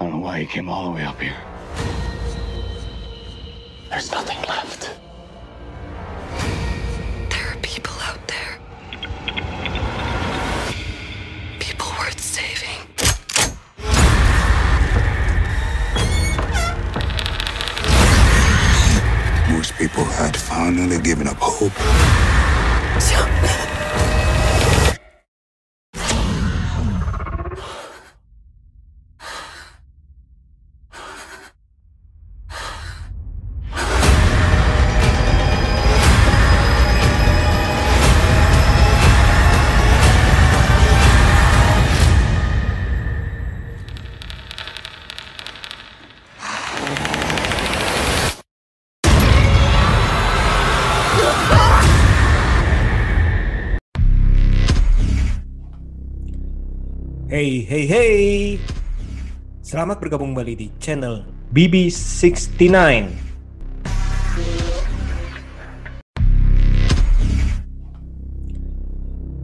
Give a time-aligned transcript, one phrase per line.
[0.00, 1.36] I don't know why he came all the way up here.
[3.90, 4.90] There's nothing left.
[7.30, 8.58] There are people out there.
[11.60, 12.80] People worth saving.
[19.56, 21.72] Most people had finally given up hope.
[57.44, 58.56] Hey, hey, hey.
[59.60, 62.72] Selamat bergabung kembali di channel BB69.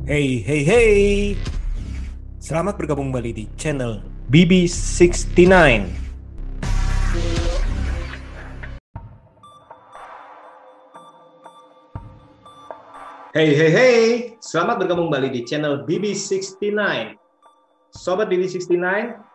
[0.09, 1.37] Hey, hey, hey.
[2.41, 4.01] Selamat bergabung kembali di channel
[4.33, 5.53] BB69.
[13.37, 14.01] Hey, hey, hey.
[14.41, 17.20] Selamat bergabung kembali di channel BB69.
[17.91, 18.79] Sobat BB69,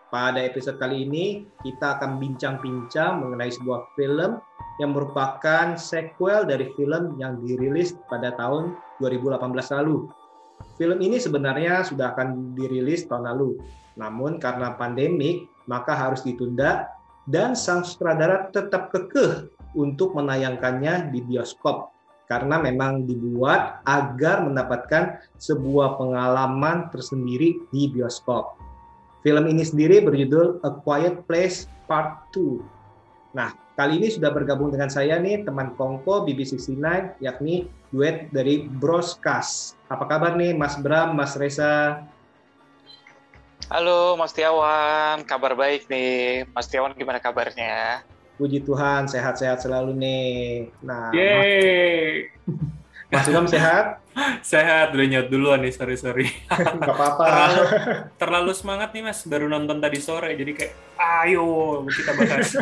[0.08, 4.40] pada episode kali ini kita akan bincang-bincang mengenai sebuah film
[4.80, 9.44] yang merupakan sequel dari film yang dirilis pada tahun 2018
[9.76, 10.08] lalu.
[10.80, 13.60] Film ini sebenarnya sudah akan dirilis tahun lalu,
[14.00, 16.88] namun karena pandemik maka harus ditunda
[17.28, 21.95] dan sang sutradara tetap kekeh untuk menayangkannya di bioskop
[22.26, 28.58] karena memang dibuat agar mendapatkan sebuah pengalaman tersendiri di bioskop.
[29.26, 32.62] Film ini sendiri berjudul A Quiet Place Part 2.
[33.34, 36.78] Nah, kali ini sudah bergabung dengan saya nih teman Kongko BB69
[37.20, 39.74] yakni duet dari Broskas.
[39.90, 42.06] Apa kabar nih Mas Bram, Mas Reza?
[43.66, 46.46] Halo Mas Tiawan, kabar baik nih.
[46.54, 48.06] Mas Tiawan gimana kabarnya?
[48.36, 50.28] Puji Tuhan, sehat-sehat selalu nih.
[50.84, 52.28] Nah, Yeay.
[53.08, 53.86] Mas Bram sehat?
[54.48, 56.28] Sehat, udah nyot duluan nih, sorry-sorry.
[56.88, 57.24] Gak apa-apa.
[57.28, 57.64] terlalu,
[58.16, 62.56] terlalu semangat nih mas, baru nonton tadi sore, jadi kayak ayo kita bahas.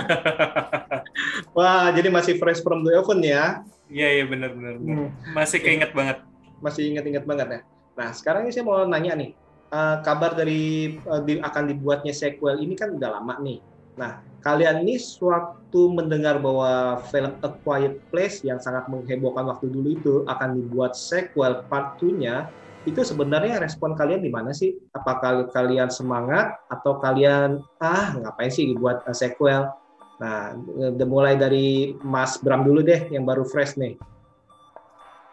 [1.57, 3.61] Wah, jadi masih fresh from the oven ya?
[3.85, 4.81] Iya, iya benar-benar.
[4.81, 5.13] Hmm.
[5.37, 6.25] Masih keinget banget.
[6.57, 7.59] Masih ingat-ingat banget ya?
[7.93, 9.29] Nah, sekarang ini saya mau nanya nih,
[9.69, 10.61] eh, kabar dari
[10.97, 13.61] eh, di- akan dibuatnya sequel ini kan udah lama nih.
[13.93, 19.89] Nah, kalian ini sewaktu mendengar bahwa film A Quiet Place yang sangat menghebohkan waktu dulu
[19.93, 22.49] itu akan dibuat sequel part 2-nya,
[22.83, 24.75] itu sebenarnya respon kalian di mana sih?
[24.91, 29.71] Apakah kalian semangat atau kalian ah ngapain sih dibuat eh, sequel?
[30.19, 30.55] Nah,
[31.03, 33.95] mulai dari Mas Bram dulu deh yang baru fresh nih.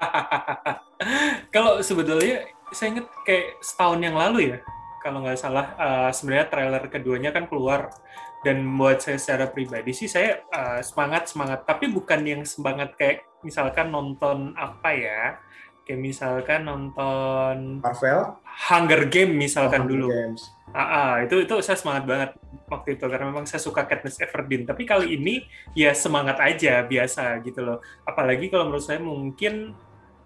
[1.54, 4.58] Kalau sebetulnya saya inget kayak setahun yang lalu ya,
[5.02, 7.90] kalau nggak salah eh, sebenarnya trailer keduanya kan keluar
[8.40, 13.28] dan buat saya secara pribadi sih saya eh, semangat semangat tapi bukan yang semangat kayak
[13.44, 15.22] misalkan nonton apa ya
[15.84, 20.42] kayak misalkan nonton Marvel Hunger Game misalkan Hunger dulu Games.
[20.70, 22.30] Ah, ah, itu itu saya semangat banget
[22.70, 24.62] waktu itu karena memang saya suka Katniss Everdeen.
[24.62, 25.42] Tapi kali ini
[25.74, 27.82] ya semangat aja biasa gitu loh.
[28.06, 29.74] Apalagi kalau menurut saya mungkin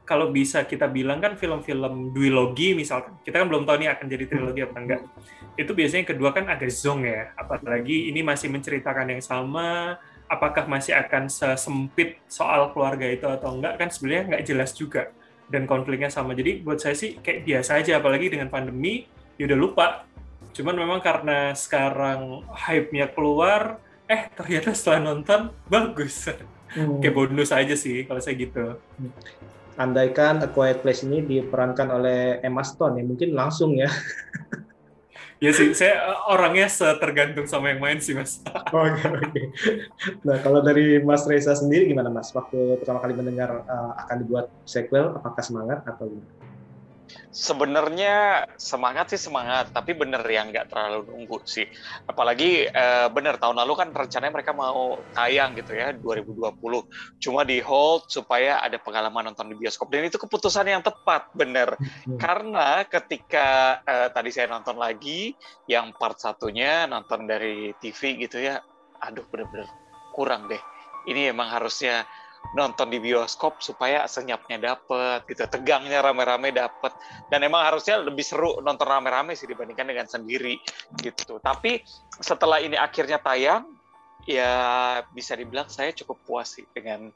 [0.05, 4.25] kalau bisa kita bilang kan film-film duologi misalkan kita kan belum tahu nih akan jadi
[4.29, 5.01] trilogi apa enggak.
[5.57, 7.33] Itu biasanya kedua kan agak zong ya.
[7.37, 9.97] Apalagi ini masih menceritakan yang sama.
[10.25, 15.13] Apakah masih akan sesempit soal keluarga itu atau enggak kan sebenarnya nggak jelas juga
[15.49, 16.37] dan konfliknya sama.
[16.37, 19.87] Jadi buat saya sih kayak biasa aja apalagi dengan pandemi ya udah lupa
[20.55, 26.31] Cuman memang karena sekarang hype-nya keluar, eh ternyata setelah nonton bagus.
[26.71, 27.03] Hmm.
[27.03, 28.79] Kayak bonus aja sih kalau saya gitu.
[29.75, 33.91] Andaikan A Quiet Place ini diperankan oleh Emma Stone ya mungkin langsung ya.
[35.43, 38.41] Ya sih, saya eh, orangnya setergantung sama yang main sih mas.
[38.73, 39.43] Oke oke.
[40.25, 42.33] Nah kalau dari Mas Reza sendiri gimana Mas?
[42.33, 46.44] Waktu pertama kali mendengar uh, akan dibuat sequel, apakah semangat atau gimana?
[47.35, 51.67] Sebenarnya semangat sih semangat, tapi bener yang nggak terlalu nunggu sih.
[52.07, 56.55] Apalagi eh, bener tahun lalu kan rencananya mereka mau tayang gitu ya 2020.
[57.19, 61.75] Cuma di hold supaya ada pengalaman nonton di bioskop dan itu keputusan yang tepat bener.
[61.79, 62.19] Hmm.
[62.19, 65.35] Karena ketika eh, tadi saya nonton lagi
[65.67, 68.63] yang part satunya nonton dari TV gitu ya,
[69.03, 69.67] aduh bener-bener
[70.15, 70.61] kurang deh.
[71.05, 72.07] Ini emang harusnya
[72.53, 76.93] nonton di bioskop supaya senyapnya dapet gitu tegangnya rame-rame dapet.
[77.33, 80.61] Dan emang harusnya lebih seru nonton rame-rame sih dibandingkan dengan sendiri
[81.01, 81.41] gitu.
[81.41, 81.81] Tapi
[82.21, 83.65] setelah ini akhirnya tayang
[84.29, 84.53] ya
[85.13, 87.13] bisa dibilang saya cukup puas sih dengan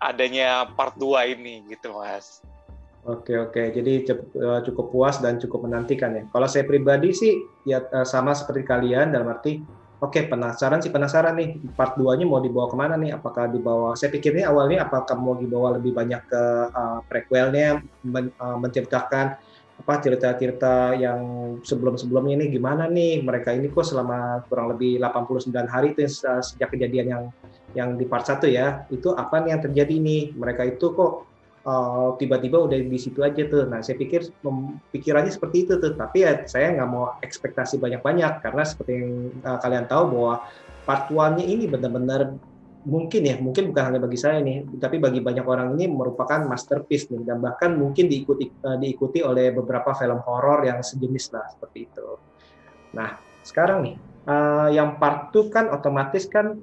[0.00, 2.40] adanya part 2 ini gitu mas.
[3.08, 6.22] Oke oke, jadi eh, cukup puas dan cukup menantikan ya.
[6.28, 7.32] Kalau saya pribadi sih
[7.64, 9.62] ya eh, sama seperti kalian dalam arti
[9.98, 13.18] Oke, penasaran sih penasaran nih part 2-nya mau dibawa ke mana nih?
[13.18, 13.98] Apakah dibawa?
[13.98, 19.34] Saya pikirnya awalnya apakah mau dibawa lebih banyak ke uh, prequelnya, men, uh, menceritakan
[19.78, 21.18] apa cerita-cerita yang
[21.66, 23.26] sebelum-sebelumnya ini gimana nih?
[23.26, 27.24] Mereka ini kok selama kurang lebih 89 hari itu sejak kejadian yang
[27.74, 30.22] yang di part 1 ya, itu apa nih yang terjadi nih?
[30.38, 31.27] Mereka itu kok
[31.68, 33.68] uh, tiba-tiba udah di situ aja tuh.
[33.68, 34.32] Nah, saya pikir
[34.90, 35.92] pikirannya seperti itu tuh.
[35.92, 39.12] Tapi ya saya nggak mau ekspektasi banyak-banyak karena seperti yang
[39.44, 40.34] uh, kalian tahu bahwa
[40.88, 42.32] part one-nya ini benar-benar
[42.88, 47.12] mungkin ya, mungkin bukan hanya bagi saya nih, tapi bagi banyak orang ini merupakan masterpiece
[47.12, 51.84] nih dan bahkan mungkin diikuti uh, diikuti oleh beberapa film horor yang sejenis lah seperti
[51.84, 52.16] itu.
[52.96, 56.56] Nah, sekarang nih uh, yang part 2 kan otomatis kan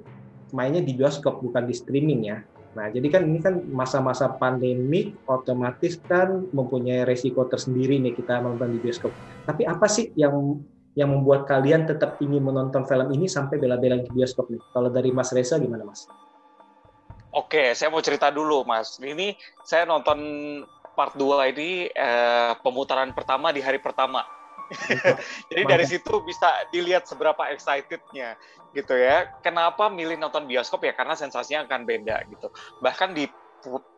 [0.50, 2.38] mainnya di bioskop bukan di streaming ya.
[2.76, 8.76] Nah, jadi kan ini kan masa-masa pandemik otomatis kan mempunyai resiko tersendiri nih kita menonton
[8.76, 9.16] di bioskop.
[9.48, 10.60] Tapi apa sih yang
[10.92, 14.60] yang membuat kalian tetap ingin menonton film ini sampai bela-bela di bioskop nih?
[14.76, 16.04] Kalau dari Mas Reza gimana, Mas?
[17.32, 19.00] Oke, saya mau cerita dulu, Mas.
[19.00, 19.32] Ini
[19.64, 20.20] saya nonton
[20.92, 24.20] part 2 ini eh, pemutaran pertama di hari pertama
[25.50, 28.34] Jadi dari situ bisa dilihat seberapa excitednya
[28.74, 29.30] gitu ya.
[29.40, 30.92] Kenapa milih nonton bioskop ya?
[30.92, 32.50] Karena sensasinya akan beda gitu.
[32.82, 33.24] Bahkan di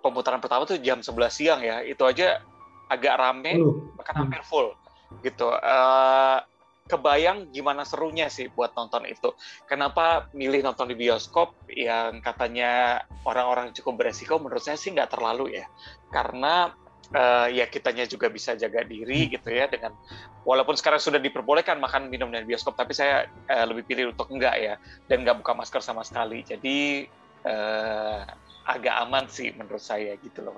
[0.00, 2.40] pemutaran pertama tuh jam 11 siang ya, itu aja
[2.88, 3.60] agak rame,
[4.00, 4.72] bahkan hampir full
[5.20, 5.48] gitu.
[5.50, 6.40] Uh,
[6.88, 9.36] kebayang gimana serunya sih buat nonton itu.
[9.68, 14.40] Kenapa milih nonton di bioskop yang katanya orang-orang cukup beresiko?
[14.40, 15.68] Menurut saya sih nggak terlalu ya,
[16.08, 16.72] karena
[17.14, 19.30] uh, ya kitanya juga bisa jaga diri hmm.
[19.38, 19.96] gitu ya dengan
[20.44, 24.56] walaupun sekarang sudah diperbolehkan makan minum dan bioskop tapi saya uh, lebih pilih untuk enggak
[24.58, 24.74] ya
[25.08, 27.08] dan enggak buka masker sama sekali jadi
[27.48, 28.22] uh,
[28.68, 30.52] agak aman sih menurut saya gitu loh.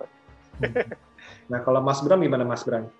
[0.58, 0.74] Hmm.
[1.50, 2.90] Nah kalau Mas Bram gimana Mas Bram?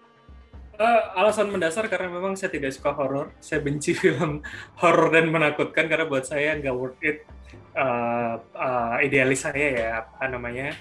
[0.80, 3.34] Uh, alasan mendasar karena memang saya tidak suka horor.
[3.42, 4.40] Saya benci film
[4.80, 7.26] horor dan menakutkan karena buat saya nggak worth it.
[7.74, 10.74] Uh, uh, idealis saya ya apa namanya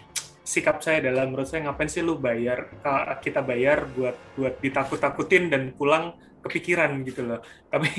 [0.49, 2.73] sikap saya adalah menurut saya ngapain sih lu bayar
[3.21, 7.39] kita bayar buat buat ditakut-takutin dan pulang kepikiran gitu loh.
[7.71, 7.89] Tapi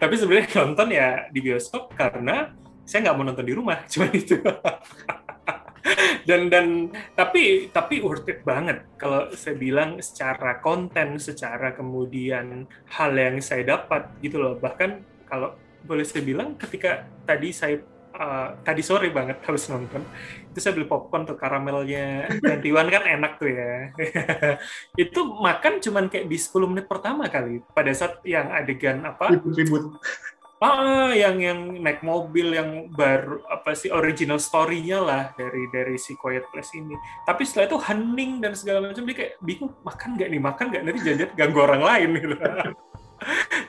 [0.00, 2.56] tapi sebenarnya nonton ya di bioskop karena
[2.88, 4.40] saya nggak mau nonton di rumah cuma itu.
[6.24, 12.64] Dan dan tapi tapi worth it banget kalau saya bilang secara konten secara kemudian
[12.96, 14.56] hal yang saya dapat gitu loh.
[14.56, 14.90] Bahkan
[15.28, 15.52] kalau
[15.84, 17.80] boleh saya bilang ketika tadi saya
[18.18, 20.02] uh, tadi sore banget harus nonton.
[20.50, 23.72] Itu saya beli popcorn tuh karamelnya Twenty-One kan enak tuh ya.
[25.08, 27.62] Itu makan cuman kayak di 10 menit pertama kali.
[27.70, 29.30] Pada saat yang adegan apa?
[29.32, 29.96] Ribut-ribut.
[30.58, 36.18] Ah, yang yang naik mobil yang baru apa sih original story-nya lah dari dari si
[36.18, 36.98] Quiet Place ini.
[37.22, 40.40] Tapi setelah itu hening dan segala macam dia kayak bingung makan nggak nih?
[40.42, 40.82] Makan nggak?
[40.82, 42.34] Nanti jangan ganggu orang lain gitu.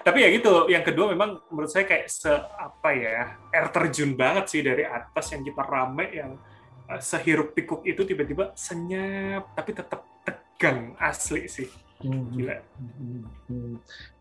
[0.06, 4.46] tapi ya gitu yang kedua memang menurut saya kayak se apa ya air terjun banget
[4.48, 6.31] sih dari atas yang kita rame yang
[6.88, 11.69] uh, sehirup pikuk itu tiba-tiba senyap tapi tetap tegang asli sih.
[12.00, 12.31] Hmm.
[12.31, 12.56] gila.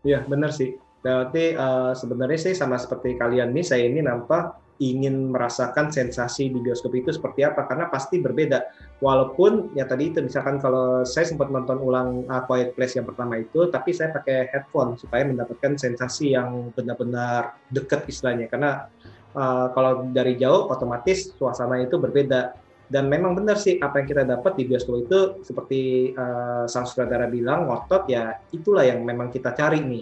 [0.03, 0.75] Iya benar sih.
[0.99, 6.59] Berarti uh, sebenarnya sih sama seperti kalian nih saya ini nampak ingin merasakan sensasi di
[6.63, 8.63] bioskop itu seperti apa karena pasti berbeda.
[9.03, 13.43] Walaupun ya tadi itu misalkan kalau saya sempat nonton ulang uh, Quiet Place yang pertama
[13.43, 18.47] itu tapi saya pakai headphone supaya mendapatkan sensasi yang benar-benar dekat istilahnya.
[18.47, 18.87] Karena
[19.35, 22.55] uh, kalau dari jauh otomatis suasana itu berbeda.
[22.89, 27.29] Dan memang benar sih apa yang kita dapat di bioskop itu seperti uh, sang sutradara
[27.29, 30.01] bilang ngotot ya itulah yang memang kita cari nih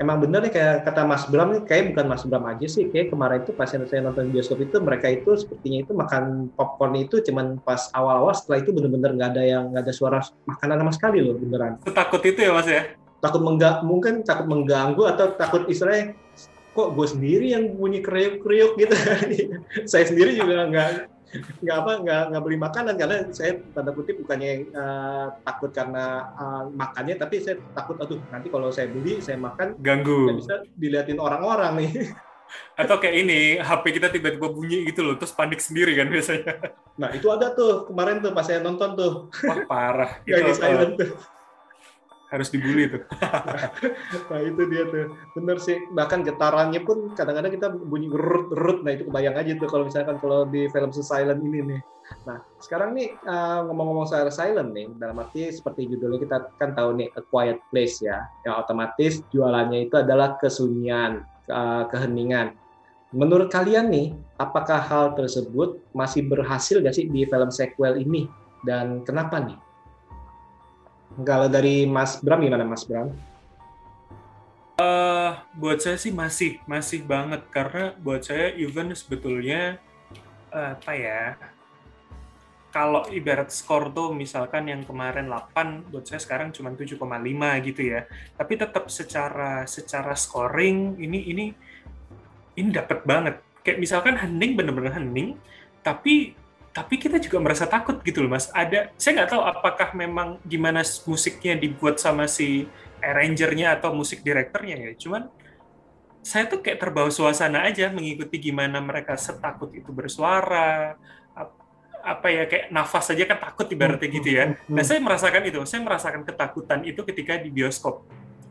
[0.00, 3.12] emang bener nih kayak kata Mas Bram nih kayak bukan Mas Bram aja sih kayak
[3.12, 7.60] kemarin itu pas saya nonton bioskop itu mereka itu sepertinya itu makan popcorn itu cuman
[7.60, 10.18] pas awal-awal setelah itu bener-bener nggak ada yang nggak ada suara
[10.48, 11.76] makanan sama sekali loh beneran.
[11.84, 12.82] Takut itu ya Mas ya?
[13.22, 16.16] Takut menggak mungkin takut mengganggu atau takut istilahnya
[16.72, 18.96] kok gue sendiri yang bunyi kriuk-kriuk gitu.
[19.90, 24.68] Saya sendiri juga nggak nggak apa nggak nggak beli makanan karena saya tanda kutip bukannya
[24.76, 29.80] uh, takut karena uh, makannya tapi saya takut aduh nanti kalau saya beli saya makan
[29.80, 30.36] ganggu.
[30.36, 31.92] bisa diliatin orang-orang nih.
[32.80, 36.76] Atau kayak ini HP kita tiba-tiba bunyi gitu loh terus panik sendiri kan biasanya.
[37.00, 39.12] Nah itu ada tuh kemarin tuh pas saya nonton tuh.
[39.48, 40.20] Wah parah.
[40.28, 41.16] Itu silent tuh
[42.32, 43.04] harus dibully tuh.
[44.32, 45.76] Nah itu dia tuh, bener sih.
[45.92, 48.80] Bahkan getarannya pun kadang-kadang kita bunyi gerut gerut.
[48.80, 51.80] Nah itu kebayang aja tuh kalau misalkan kalau di film silent ini nih.
[52.24, 56.96] Nah sekarang nih uh, ngomong-ngomong soal silent nih, dalam arti seperti judulnya kita kan tahu
[56.96, 62.56] nih A Quiet Place ya, yang otomatis jualannya itu adalah kesunyian, uh, keheningan.
[63.12, 68.24] Menurut kalian nih, apakah hal tersebut masih berhasil gak sih di film sequel ini?
[68.64, 69.71] Dan kenapa nih?
[71.20, 73.12] Kalau dari Mas Bram gimana Mas Bram?
[74.80, 77.44] Uh, buat saya sih masih masih banget.
[77.52, 79.76] Karena buat saya even sebetulnya
[80.48, 81.36] uh, apa ya
[82.72, 86.96] kalau ibarat skor tuh misalkan yang kemarin 8 buat saya sekarang cuma 7,5
[87.68, 88.08] gitu ya.
[88.32, 91.44] Tapi tetap secara secara scoring ini ini
[92.56, 93.44] ini dapat banget.
[93.60, 95.36] Kayak misalkan hening bener-bener hening
[95.84, 96.32] tapi
[96.72, 98.48] tapi kita juga merasa takut gitu loh mas.
[98.50, 102.64] Ada saya nggak tahu apakah memang gimana musiknya dibuat sama si
[103.04, 104.90] arrangernya atau musik direkturnya ya.
[104.96, 105.28] Cuman
[106.24, 110.96] saya tuh kayak terbawa suasana aja mengikuti gimana mereka setakut itu bersuara
[112.02, 114.58] apa ya kayak nafas saja kan takut ibaratnya gitu ya.
[114.66, 118.02] Nah saya merasakan itu saya merasakan ketakutan itu ketika di bioskop.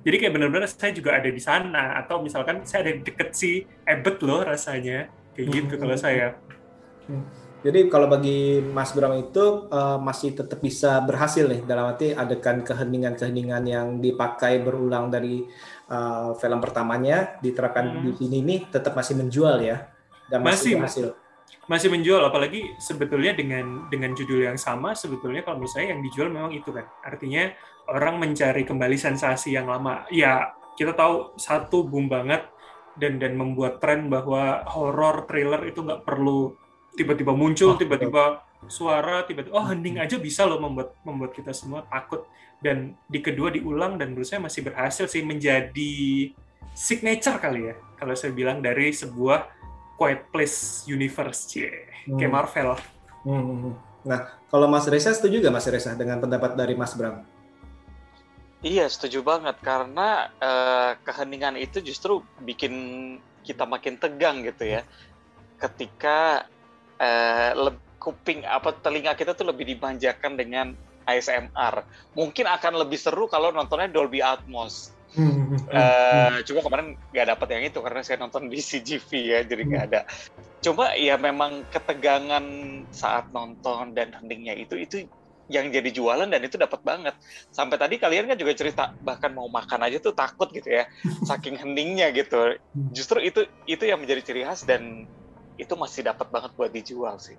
[0.02, 3.66] Jadi kayak benar-benar saya juga ada di sana atau misalkan saya ada di deket si
[3.84, 6.38] Ebet loh rasanya kayak gitu kalau saya
[7.62, 12.66] jadi kalau bagi Mas Bram itu uh, masih tetap bisa berhasil nih dalam arti adegan
[12.66, 15.46] keheningan-keheningan yang dipakai berulang dari
[15.94, 18.04] uh, film pertamanya diterapkan hmm.
[18.06, 19.92] di sini nih tetap masih menjual ya
[20.32, 21.08] dan masih, masih berhasil.
[21.70, 26.32] Masih menjual apalagi sebetulnya dengan dengan judul yang sama sebetulnya kalau menurut saya yang dijual
[26.32, 26.88] memang itu kan.
[27.04, 27.52] Artinya
[27.92, 30.08] orang mencari kembali sensasi yang lama.
[30.10, 32.48] Ya, kita tahu satu boom banget
[32.96, 36.56] dan dan membuat tren bahwa horror thriller itu nggak perlu
[36.96, 42.28] tiba-tiba muncul, tiba-tiba suara, tiba-tiba oh hening aja bisa loh membuat membuat kita semua takut.
[42.62, 46.30] Dan di kedua diulang dan menurut saya masih berhasil sih menjadi
[46.78, 49.50] signature kali ya kalau saya bilang dari sebuah
[49.98, 51.70] Quiet Place universe, cie,
[52.10, 52.18] hmm.
[52.18, 52.74] kayak Marvel.
[53.22, 53.74] Hmm, hmm, hmm.
[54.02, 54.20] Nah,
[54.50, 57.22] kalau Mas Reza setuju gak Mas Reza dengan pendapat dari Mas Bram?
[58.66, 62.74] Iya, setuju banget karena uh, keheningan itu justru bikin
[63.46, 64.82] kita makin tegang gitu ya.
[65.62, 66.50] Ketika
[67.02, 70.74] uh, kuping apa telinga kita tuh lebih dimanjakan dengan
[71.06, 71.86] ASMR.
[72.14, 74.94] Mungkin akan lebih seru kalau nontonnya Dolby Atmos.
[75.12, 79.84] uh, cuma kemarin nggak dapat yang itu karena saya nonton di CGV ya, jadi nggak
[79.92, 80.02] ada.
[80.64, 82.46] Coba ya memang ketegangan
[82.96, 85.04] saat nonton dan heningnya itu itu
[85.52, 87.12] yang jadi jualan dan itu dapat banget.
[87.52, 90.88] Sampai tadi kalian kan juga cerita bahkan mau makan aja tuh takut gitu ya,
[91.28, 92.56] saking heningnya gitu.
[92.96, 95.12] Justru itu itu yang menjadi ciri khas dan
[95.62, 97.38] itu masih dapat banget buat dijual sih.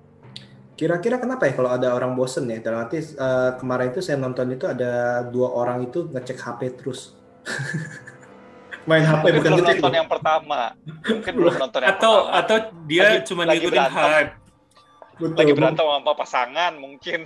[0.79, 2.63] Kira-kira kenapa ya kalau ada orang bosen ya?
[2.63, 7.19] Dalam arti uh, kemarin itu saya nonton itu ada dua orang itu ngecek HP terus.
[8.89, 9.79] Main HP Mungkin bukan belum ngecek.
[9.79, 10.61] nonton yang pertama.
[11.07, 12.39] Mungkin belum nonton yang atau, pertama.
[12.41, 14.33] Atau dia lagi, cuma ngikutin hype.
[15.13, 15.39] Betul.
[15.39, 17.21] Lagi berantem sama pasangan mungkin.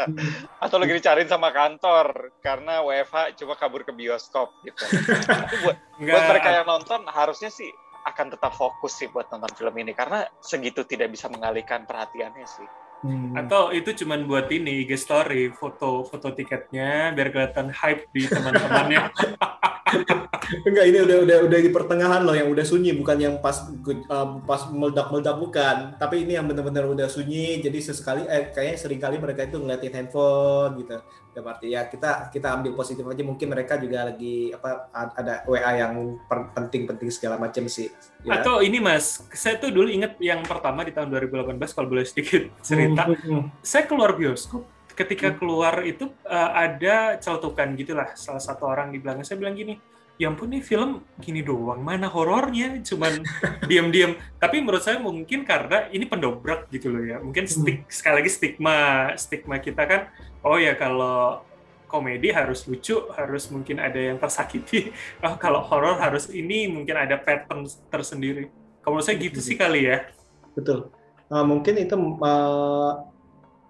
[0.64, 4.82] atau lagi dicariin sama kantor karena WFH coba kabur ke bioskop gitu.
[5.64, 7.70] buat, buat mereka yang nonton harusnya sih
[8.04, 12.68] akan tetap fokus sih buat nonton film ini karena segitu tidak bisa mengalihkan perhatiannya sih.
[13.00, 13.32] Hmm.
[13.32, 19.08] Atau itu cuma buat ini IG story, foto foto tiketnya biar kelihatan hype di teman-temannya.
[20.68, 24.28] Enggak, ini udah udah udah di pertengahan loh yang udah sunyi, bukan yang pas uh,
[24.44, 25.76] pas meledak-meledak bukan.
[25.96, 29.94] Tapi ini yang benar-benar udah sunyi, jadi sesekali eh kayaknya sering kali mereka itu ngeliatin
[29.94, 30.98] handphone gitu.
[31.30, 35.72] Ya berarti ya kita kita ambil positif aja mungkin mereka juga lagi apa ada WA
[35.78, 36.18] yang
[36.58, 37.86] penting-penting segala macam sih.
[38.26, 38.42] Ya.
[38.42, 42.50] Atau ini Mas, saya tuh dulu inget yang pertama di tahun 2018 kalau boleh sedikit
[42.60, 43.02] cerita cerita.
[43.06, 43.44] Hmm, hmm, hmm.
[43.62, 44.62] Saya keluar bioskop,
[44.96, 49.76] ketika keluar itu uh, ada celutukan gitulah salah satu orang di belakang saya bilang gini,
[50.20, 53.24] ya ampun nih film gini doang, mana horornya, cuman
[53.70, 54.18] diam-diam.
[54.36, 58.76] Tapi menurut saya mungkin karena ini pendobrak gitu loh ya, mungkin stik, sekali lagi stigma
[59.16, 60.00] stigma kita kan,
[60.44, 61.42] oh ya kalau
[61.90, 64.94] komedi harus lucu, harus mungkin ada yang tersakiti.
[65.26, 68.46] Oh, kalau horor harus ini mungkin ada pattern tersendiri.
[68.80, 70.06] Kalau menurut saya gitu sih kali ya.
[70.54, 70.94] Betul
[71.30, 72.92] uh, mungkin itu uh,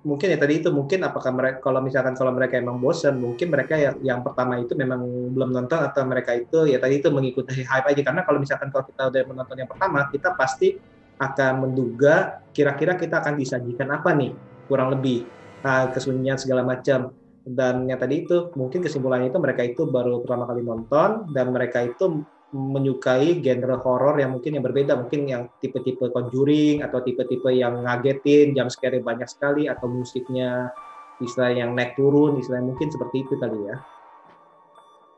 [0.01, 3.77] mungkin ya tadi itu mungkin apakah mereka kalau misalkan kalau mereka emang bosan mungkin mereka
[3.77, 5.05] yang yang pertama itu memang
[5.37, 8.01] belum nonton atau mereka itu ya tadi itu mengikuti hype aja.
[8.01, 10.81] Karena kalau misalkan kalau kita udah menonton yang pertama kita pasti
[11.21, 14.33] akan menduga kira-kira kita akan disajikan apa nih
[14.65, 15.29] kurang lebih
[15.61, 17.13] nah, kesunyian segala macam.
[17.45, 21.85] Dan yang tadi itu mungkin kesimpulannya itu mereka itu baru pertama kali nonton dan mereka
[21.85, 27.87] itu menyukai genre horor yang mungkin yang berbeda, mungkin yang tipe-tipe Conjuring atau tipe-tipe yang
[27.87, 30.75] ngagetin, jam scare banyak sekali atau musiknya
[31.23, 33.77] istilah yang naik turun, istilah mungkin seperti itu kali ya.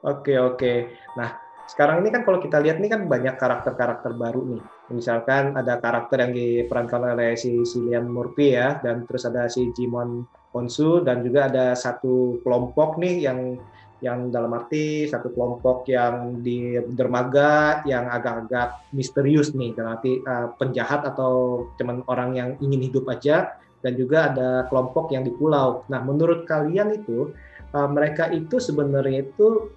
[0.02, 0.92] Oke oke.
[1.16, 1.30] Nah
[1.70, 4.62] sekarang ini kan kalau kita lihat nih kan banyak karakter-karakter baru nih.
[4.92, 10.26] Misalkan ada karakter yang diperankan oleh si Cillian Murphy ya, dan terus ada si Jimon
[10.52, 13.56] Honsu dan juga ada satu kelompok nih yang
[14.02, 20.50] yang dalam arti satu kelompok yang di dermaga yang agak-agak misterius nih dalam arti uh,
[20.58, 25.86] penjahat atau cuman orang yang ingin hidup aja dan juga ada kelompok yang di pulau.
[25.86, 27.30] Nah, menurut kalian itu
[27.74, 29.70] uh, mereka itu sebenarnya itu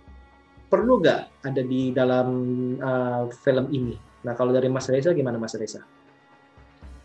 [0.69, 2.27] perlu nggak ada di dalam
[2.81, 3.93] uh, film ini?
[4.25, 5.85] Nah, kalau dari Mas Reza gimana Mas Reza?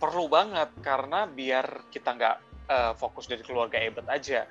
[0.01, 2.37] Perlu banget karena biar kita nggak
[2.69, 4.49] uh, fokus dari keluarga Ebert aja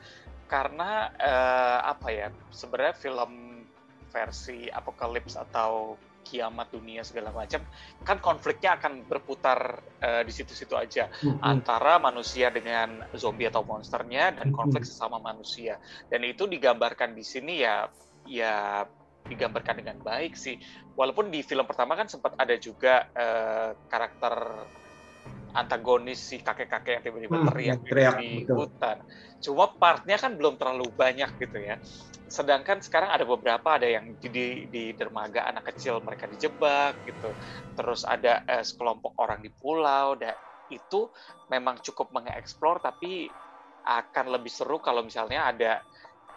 [0.50, 3.62] karena uh, apa ya sebenarnya film
[4.10, 5.94] versi apokalips atau
[6.26, 7.62] kiamat dunia segala macam
[8.06, 11.42] kan konfliknya akan berputar uh, di situ-situ aja mm-hmm.
[11.42, 14.98] antara manusia dengan zombie atau monsternya dan konflik mm-hmm.
[14.98, 15.78] sesama manusia
[16.10, 17.90] dan itu digambarkan di sini ya
[18.30, 18.86] ya
[19.26, 20.58] digambarkan dengan baik sih
[20.98, 24.34] walaupun di film pertama kan sempat ada juga uh, karakter
[25.54, 28.56] antagonis si kakek-kakek yang tiba-tiba hmm, teriak, teriak di betul.
[28.66, 28.98] hutan.
[29.40, 31.76] Cuma partnya kan belum terlalu banyak gitu ya.
[32.30, 37.34] Sedangkan sekarang ada beberapa ada yang di, di dermaga anak kecil mereka dijebak gitu.
[37.74, 40.38] Terus ada eh, sekelompok orang di pulau dan
[40.70, 41.10] itu
[41.50, 43.26] memang cukup mengeksplor tapi
[43.90, 45.82] akan lebih seru kalau misalnya ada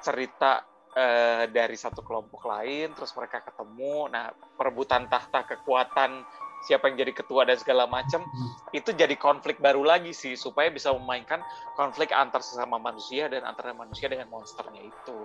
[0.01, 0.65] cerita
[0.97, 4.09] eh, dari satu kelompok lain terus mereka ketemu.
[4.09, 6.25] Nah, perebutan tahta kekuatan
[6.63, 8.75] siapa yang jadi ketua dan segala macam hmm.
[8.75, 11.43] itu jadi konflik baru lagi sih supaya bisa memainkan
[11.75, 15.21] konflik antar sesama manusia dan antara manusia dengan monsternya itu.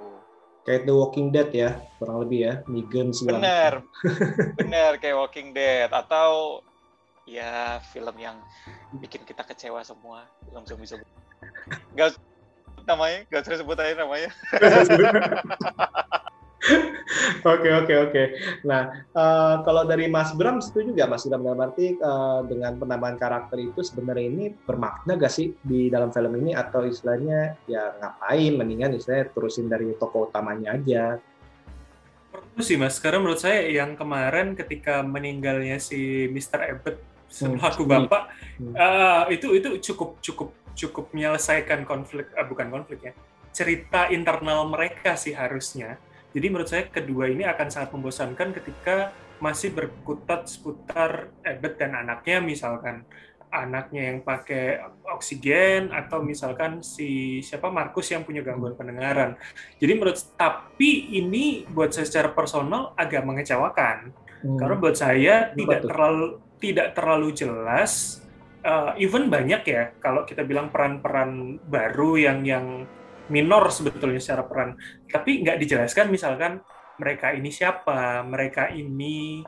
[0.67, 3.73] Kayak The Walking Dead ya kurang lebih ya Negan segala bener.
[4.59, 6.59] Bener kayak Walking Dead atau
[7.27, 8.39] ya film yang
[9.03, 11.11] bikin kita kecewa semua film zombie zombie
[11.99, 12.15] gak
[12.87, 14.31] namanya gak usah sebut aja namanya
[17.47, 18.23] Oke oke oke.
[18.67, 23.15] Nah uh, kalau dari Mas Bram setuju nggak Mas Bram dalam arti uh, dengan penambahan
[23.15, 28.53] karakter itu sebenarnya ini bermakna gak sih di dalam film ini atau istilahnya ya ngapain
[28.59, 31.21] mendingan istilahnya terusin dari tokoh utamanya aja.
[32.33, 32.99] Perlu sih Mas.
[32.99, 36.75] Karena menurut saya yang kemarin ketika meninggalnya si Mr.
[36.75, 36.97] Abbott
[37.27, 37.91] selaku hmm.
[37.91, 38.23] bapak
[38.59, 38.73] hmm.
[38.73, 43.13] Uh, itu itu cukup cukup cukup menyelesaikan konflik uh, bukan konflik ya
[43.51, 45.99] cerita internal mereka sih harusnya
[46.37, 49.09] jadi menurut saya kedua ini akan sangat membosankan ketika
[49.41, 53.09] masih berkutat seputar Ebet dan anaknya misalkan
[53.49, 59.33] anaknya yang pakai oksigen atau misalkan si siapa Markus yang punya gangguan pendengaran.
[59.81, 64.13] Jadi menurut tapi ini buat saya secara personal agak mengecewakan
[64.45, 64.57] hmm.
[64.61, 65.57] karena buat saya Betul.
[65.57, 66.27] tidak terlalu
[66.61, 68.21] tidak terlalu jelas.
[68.67, 72.83] Uh, even banyak ya kalau kita bilang peran-peran baru yang yang
[73.29, 74.75] minor sebetulnya secara peran
[75.07, 76.63] tapi nggak dijelaskan misalkan
[76.97, 79.43] mereka ini siapa mereka ini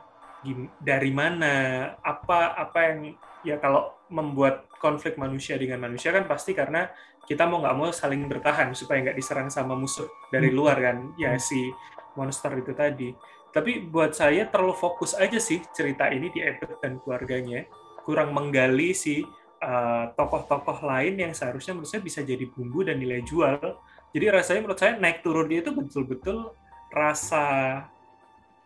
[0.80, 2.98] dari mana apa apa yang
[3.44, 6.88] ya kalau membuat konflik manusia dengan manusia kan pasti karena
[7.28, 10.56] kita mau nggak mau saling bertahan supaya nggak diserang sama musuh dari hmm.
[10.56, 11.42] luar kan ya hmm.
[11.42, 11.68] si
[12.16, 13.12] monster itu tadi
[13.50, 17.66] tapi buat saya terlalu fokus aja sih cerita ini di Ebert dan keluarganya
[18.06, 19.22] kurang menggali si
[19.60, 23.60] Eh, tokoh-tokoh uh, lain yang seharusnya menurut saya bisa jadi bumbu dan nilai jual.
[24.08, 26.56] Jadi rasanya menurut saya naik turun dia itu betul-betul
[26.88, 27.44] rasa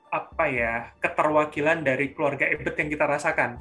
[0.07, 3.59] apa ya keterwakilan dari keluarga Ebet yang kita rasakan.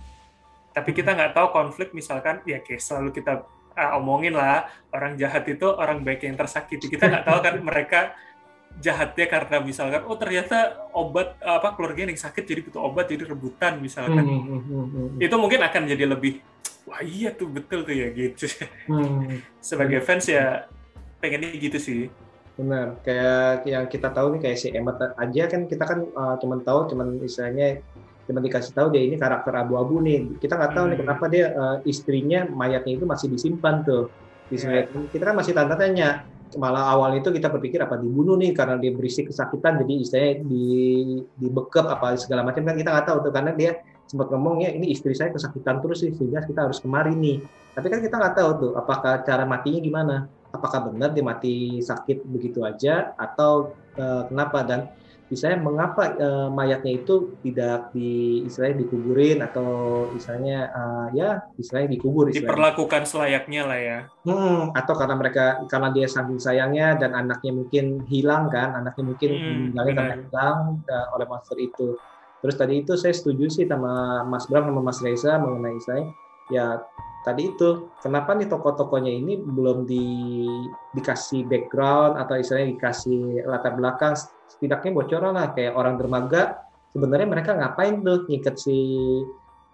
[0.77, 3.49] Tapi kita nggak tahu konflik misalkan ya kayak selalu kita
[3.81, 6.85] uh, omongin lah orang jahat itu orang baik yang tersakiti.
[6.85, 8.13] Kita nggak tahu kan mereka
[8.77, 13.81] jahatnya karena misalkan oh ternyata obat apa keluarga yang sakit jadi butuh obat jadi rebutan
[13.81, 14.21] misalkan.
[14.21, 15.07] Hmm, hmm, hmm, hmm.
[15.17, 16.52] Itu mungkin akan jadi lebih
[16.87, 18.47] wah iya tuh betul tuh ya gitu
[18.91, 19.39] hmm.
[19.67, 20.67] sebagai fans ya
[21.23, 22.01] pengennya gitu sih
[22.53, 26.61] benar kayak yang kita tahu nih kayak si Emmet aja kan kita kan uh, cuman
[26.61, 27.81] tahu cuman istilahnya
[28.23, 30.91] cuma dikasih tahu dia ini karakter abu-abu nih kita nggak tahu hmm.
[30.93, 34.13] nih kenapa dia uh, istrinya mayatnya itu masih disimpan tuh
[34.51, 34.85] di yeah.
[35.09, 38.93] kita kan masih tanda tanya malah awal itu kita berpikir apa dibunuh nih karena dia
[38.93, 40.65] berisi kesakitan jadi istilahnya di
[41.41, 43.81] dibekep apa segala macam kan kita nggak tahu tuh karena dia
[44.13, 47.41] sempat ngomong ya ini istri saya kesakitan terus sih sehingga kita harus kemari nih.
[47.73, 50.15] Tapi kan kita nggak tahu tuh apakah cara matinya gimana?
[50.53, 54.61] Apakah benar dia mati sakit begitu aja atau uh, kenapa?
[54.61, 54.85] Dan
[55.33, 59.69] misalnya mengapa uh, mayatnya itu tidak di istilahnya dikuburin atau
[60.13, 62.53] istilahnya uh, ya istilahnya dikubur istilahnya.
[62.53, 63.99] diperlakukan selayaknya lah ya.
[64.29, 69.29] Hmm, atau karena mereka karena dia saking sayangnya dan anaknya mungkin hilang kan anaknya mungkin
[69.33, 71.97] hmm, karena hilang uh, oleh monster itu
[72.43, 76.11] Terus tadi itu saya setuju sih sama Mas Bram sama Mas Reza mengenai saya.
[76.51, 76.83] Ya
[77.23, 80.03] tadi itu kenapa nih tokoh-tokohnya ini belum di,
[80.91, 84.19] dikasih background atau istilahnya dikasih latar belakang?
[84.51, 88.77] Setidaknya bocoran lah kayak orang dermaga sebenarnya mereka ngapain tuh ngikat si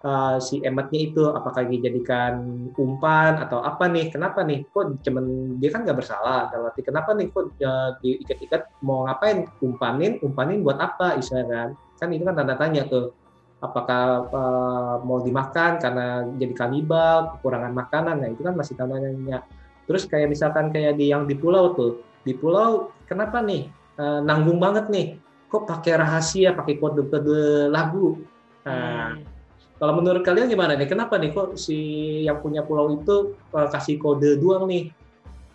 [0.04, 2.40] uh, si emetnya itu apakah dijadikan
[2.76, 4.12] umpan atau apa nih?
[4.12, 4.64] Kenapa nih?
[4.72, 9.48] Kok cuman dia kan nggak bersalah dalam arti kenapa nih kok uh, diikat-ikat mau ngapain?
[9.60, 11.68] Umpanin umpanin buat apa istilahnya kan?
[12.00, 13.12] Kan itu kan tanda tanya tuh.
[13.60, 18.24] Apakah uh, mau dimakan karena jadi kanibal kekurangan makanan?
[18.24, 19.44] Nah itu kan masih tanda tanya.
[19.84, 22.00] Terus kayak misalkan kayak di yang di pulau tuh.
[22.24, 23.68] Di pulau kenapa nih?
[24.00, 25.20] Uh, nanggung banget nih.
[25.50, 28.16] Kok pakai rahasia pakai kode-kode lagu?
[28.64, 29.39] Nah hmm
[29.80, 30.84] kalau menurut kalian gimana nih?
[30.84, 31.80] Kenapa nih kok si
[32.28, 34.92] yang punya pulau itu uh, kasih kode doang nih?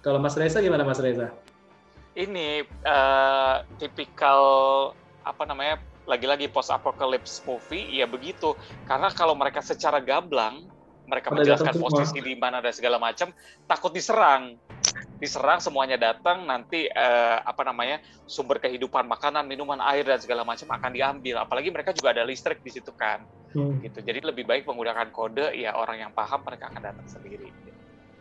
[0.02, 1.30] Kalau Mas Reza gimana Mas Reza?
[2.18, 4.42] Ini uh, tipikal
[5.22, 5.78] apa namanya?
[6.10, 8.58] Lagi-lagi post apocalypse movie ya begitu.
[8.90, 10.74] Karena kalau mereka secara gamblang
[11.06, 13.30] mereka Pada menjelaskan posisi di mana dan segala macam,
[13.70, 14.58] takut diserang
[15.16, 20.68] diserang semuanya datang nanti uh, apa namanya sumber kehidupan makanan minuman air dan segala macam
[20.76, 23.24] akan diambil apalagi mereka juga ada listrik di situ kan
[23.56, 23.82] hmm.
[23.88, 24.00] gitu.
[24.04, 27.50] Jadi lebih baik menggunakan kode ya orang yang paham mereka akan datang sendiri.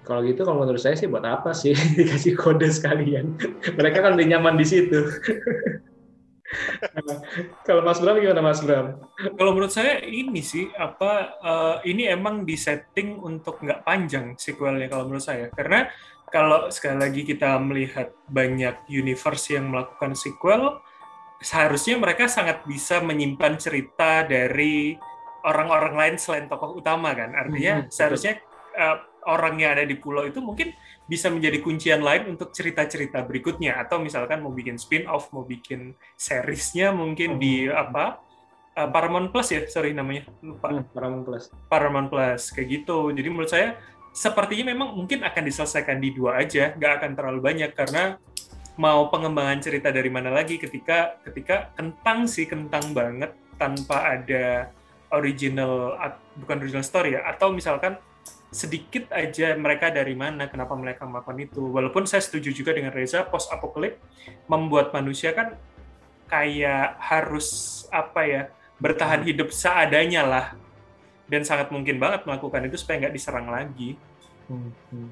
[0.04, 3.34] Kalau gitu kalau menurut saya sih buat apa sih dikasih kode sekalian?
[3.74, 5.00] Mereka kan udah nyaman di situ.
[7.66, 9.00] Kalau Mas Bram gimana Mas Bram?
[9.16, 15.08] Kalau menurut saya ini sih apa uh, ini emang disetting untuk nggak panjang sequelnya kalau
[15.08, 15.50] menurut saya.
[15.50, 15.88] Karena
[16.30, 20.82] kalau sekali lagi kita melihat banyak universe yang melakukan sequel,
[21.40, 24.98] seharusnya mereka sangat bisa menyimpan cerita dari
[25.44, 27.37] orang-orang lain selain tokoh utama kan.
[27.37, 28.40] Artinya hmm, seharusnya
[28.74, 28.96] uh,
[29.28, 30.72] orang yang ada di pulau itu mungkin
[31.04, 36.96] bisa menjadi kuncian lain untuk cerita-cerita berikutnya atau misalkan mau bikin spin-off, mau bikin seriesnya
[36.96, 37.40] mungkin hmm.
[37.40, 38.24] di apa
[38.80, 40.72] uh, Paramount Plus ya, sorry namanya lupa.
[40.72, 41.44] Hmm, Paramount Plus.
[41.68, 43.12] Paramount Plus kayak gitu.
[43.12, 43.76] Jadi menurut saya
[44.14, 48.16] sepertinya memang mungkin akan diselesaikan di dua aja, nggak akan terlalu banyak karena
[48.74, 54.74] mau pengembangan cerita dari mana lagi ketika ketika kentang sih kentang banget tanpa ada
[55.12, 55.98] original
[56.38, 57.98] bukan original story ya atau misalkan
[58.54, 63.26] sedikit aja mereka dari mana kenapa mereka melakukan itu walaupun saya setuju juga dengan Reza
[63.26, 63.98] post apocalypse
[64.46, 65.58] membuat manusia kan
[66.30, 68.42] kayak harus apa ya
[68.78, 70.46] bertahan hidup seadanya lah
[71.28, 73.96] dan sangat mungkin banget melakukan itu supaya nggak diserang lagi.
[74.46, 75.08] Hmm, hmm.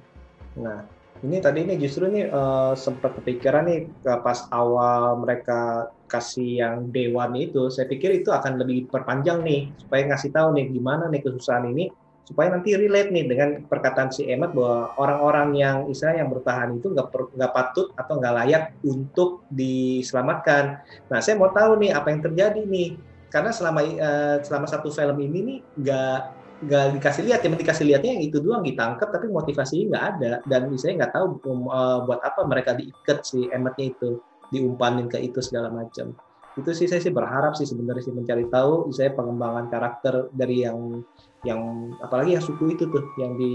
[0.60, 0.84] Nah,
[1.22, 7.32] ini tadi ini justru nih uh, sempat kepikiran nih pas awal mereka kasih yang dewan
[7.38, 11.70] itu, saya pikir itu akan lebih perpanjang nih supaya ngasih tahu nih gimana nih kesusahan
[11.72, 11.88] ini
[12.22, 16.90] supaya nanti relate nih dengan perkataan si Emmet bahwa orang-orang yang istilah yang bertahan itu
[16.94, 20.80] nggak nggak patut atau nggak layak untuk diselamatkan.
[21.10, 22.94] Nah, saya mau tahu nih apa yang terjadi nih
[23.32, 28.10] karena selama uh, selama satu film ini nih nggak nggak dikasih lihat yang dikasih lihatnya
[28.14, 30.32] yang itu doang ditangkap tapi motivasinya nggak ada.
[30.46, 31.24] Dan saya nggak tahu
[31.68, 34.22] uh, buat apa mereka diikat si emetnya itu
[34.54, 36.14] diumpanin ke itu segala macam.
[36.54, 41.02] Itu sih saya sih berharap sih sebenarnya sih mencari tahu saya pengembangan karakter dari yang
[41.42, 43.50] yang apalagi yang suku itu tuh yang di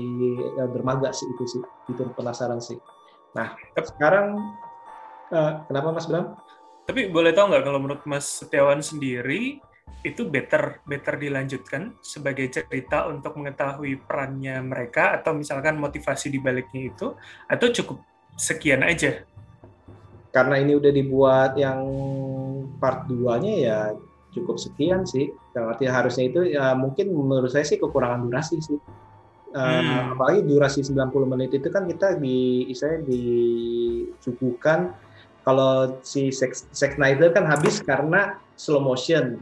[0.59, 1.63] uh, dermaga sih itu sih.
[1.87, 2.75] Itu penasaran sih.
[3.37, 4.35] Nah sekarang
[5.31, 6.35] uh, kenapa Mas Bram?
[6.87, 9.59] Tapi boleh tahu nggak kalau menurut Mas Setiawan sendiri
[10.05, 16.93] itu better better dilanjutkan sebagai cerita untuk mengetahui perannya mereka atau misalkan motivasi di baliknya
[16.93, 17.17] itu
[17.49, 17.97] atau cukup
[18.37, 19.25] sekian aja?
[20.31, 21.81] Karena ini udah dibuat yang
[22.77, 23.79] part 2-nya ya
[24.37, 25.33] cukup sekian sih.
[25.57, 28.79] Artinya harusnya itu ya mungkin menurut saya sih kekurangan durasi sih.
[29.47, 30.11] Uh, hmm.
[30.13, 34.91] apalagi durasi 90 menit itu kan kita di saya disuguhkan
[35.47, 39.39] kalau si Zack Snyder kan habis karena slow motion.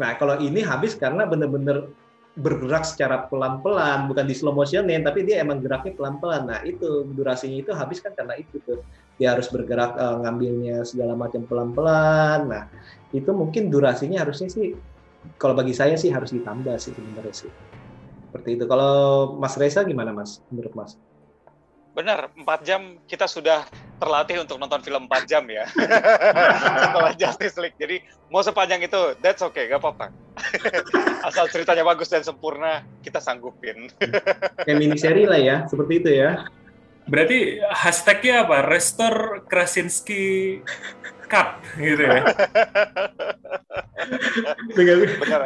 [0.00, 1.92] Nah, kalau ini habis karena benar-benar
[2.32, 6.48] bergerak secara pelan-pelan, bukan di slow motion nih, tapi dia emang geraknya pelan-pelan.
[6.48, 8.80] Nah, itu durasinya itu habis kan karena itu tuh.
[9.20, 12.48] Dia harus bergerak uh, ngambilnya segala macam pelan-pelan.
[12.48, 12.64] Nah,
[13.12, 14.72] itu mungkin durasinya harusnya sih
[15.36, 17.52] kalau bagi saya sih harus ditambah sih sebenarnya sih.
[18.32, 18.64] Seperti itu.
[18.64, 18.94] Kalau
[19.36, 20.96] Mas Reza gimana Mas menurut Mas?
[21.92, 23.68] Benar, 4 jam kita sudah
[24.00, 25.68] terlatih untuk nonton film 4 jam ya.
[26.88, 27.76] Setelah Justice League.
[27.76, 28.00] Jadi
[28.32, 30.08] mau sepanjang itu, that's okay, gak apa-apa.
[31.28, 33.92] Asal ceritanya bagus dan sempurna, kita sanggupin.
[34.64, 36.48] Kayak mini seri lah ya, seperti itu ya.
[37.06, 38.62] Berarti hashtagnya apa?
[38.66, 40.58] Restore Krasinski
[41.26, 42.22] Cup gitu ya.
[45.22, 45.40] Benar,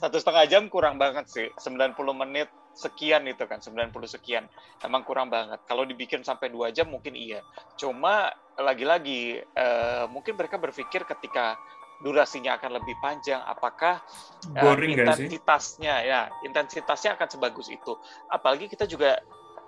[0.00, 1.46] satu setengah jam kurang banget sih.
[1.56, 4.46] 90 menit sekian itu kan 90 sekian
[4.86, 7.42] emang kurang banget kalau dibikin sampai dua jam mungkin iya
[7.74, 11.58] cuma lagi-lagi uh, mungkin mereka berpikir ketika
[11.98, 13.42] durasinya akan lebih panjang?
[13.42, 13.98] Apakah
[14.54, 15.02] uh, Boring sih?
[15.02, 17.98] intensitasnya ya intensitasnya akan sebagus itu?
[18.30, 19.18] Apalagi kita juga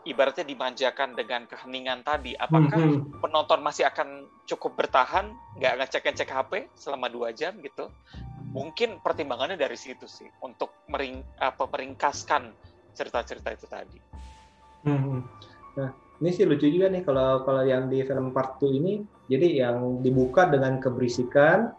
[0.05, 2.33] ibaratnya dimanjakan dengan keheningan tadi.
[2.37, 7.89] Apakah Hmm, penonton masih akan cukup bertahan, nggak ngecek-ngecek HP selama dua jam gitu?
[8.51, 12.51] Mungkin pertimbangannya dari situ sih untuk mering, apa, meringkaskan
[12.97, 13.99] cerita-cerita itu tadi.
[14.87, 15.21] hmm, hmm.
[15.79, 18.93] Nah, ini sih lucu juga nih kalau kalau yang di film part 2 ini,
[19.31, 21.73] jadi yang dibuka dengan keberisikan,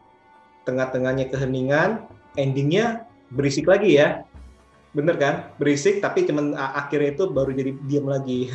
[0.63, 2.07] tengah-tengahnya keheningan,
[2.39, 4.23] endingnya berisik lagi ya.
[4.91, 5.55] Bener kan?
[5.55, 8.51] Berisik tapi cuman akhirnya itu baru jadi diam lagi.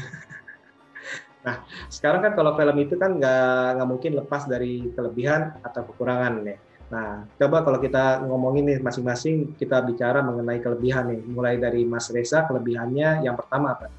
[1.47, 6.45] nah, sekarang kan kalau film itu kan nggak nggak mungkin lepas dari kelebihan atau kekurangan
[6.45, 6.57] ya.
[6.87, 11.21] Nah, coba kalau kita ngomongin nih masing-masing, kita bicara mengenai kelebihan nih.
[11.27, 13.91] Mulai dari Mas Reza, kelebihannya yang pertama apa?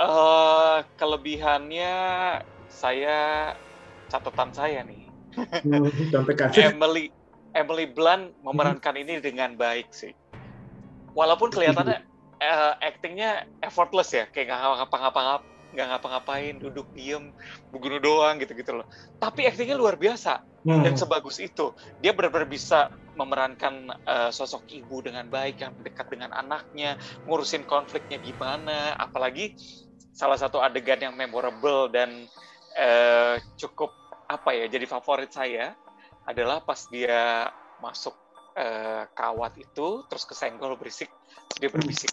[0.00, 1.94] Eh, kelebihannya
[2.68, 3.18] saya
[4.12, 5.08] catatan saya nih.
[6.60, 6.76] Kan.
[6.76, 7.08] Emily
[7.52, 10.12] Emily Blunt memerankan ini dengan baik sih.
[11.20, 12.00] Walaupun kelihatannya
[12.40, 17.30] eh, actingnya effortless ya, kayak nggak ngapa-ngapa nggak ngapa-ngapain, duduk diem,
[17.70, 18.86] begini doang gitu-gitu loh.
[19.20, 20.84] Tapi actingnya luar biasa Hmm.
[20.84, 21.72] dan sebagus itu.
[22.04, 28.20] Dia benar-benar bisa memerankan eh, sosok ibu dengan baik yang dekat dengan anaknya, ngurusin konfliknya
[28.20, 29.56] gimana, apalagi
[30.12, 32.28] salah satu adegan yang memorable dan
[32.76, 33.88] eh, cukup
[34.28, 35.74] apa ya jadi favorit saya
[36.28, 37.50] adalah pas dia
[37.82, 38.14] masuk
[38.56, 41.10] eh, kawat itu terus kesenggol berisik
[41.60, 42.10] dia berbisik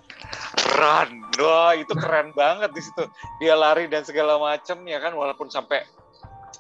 [0.76, 1.24] run!
[1.40, 3.08] Wah itu keren banget di situ.
[3.40, 5.16] Dia lari dan segala macem ya kan?
[5.16, 5.88] Walaupun sampai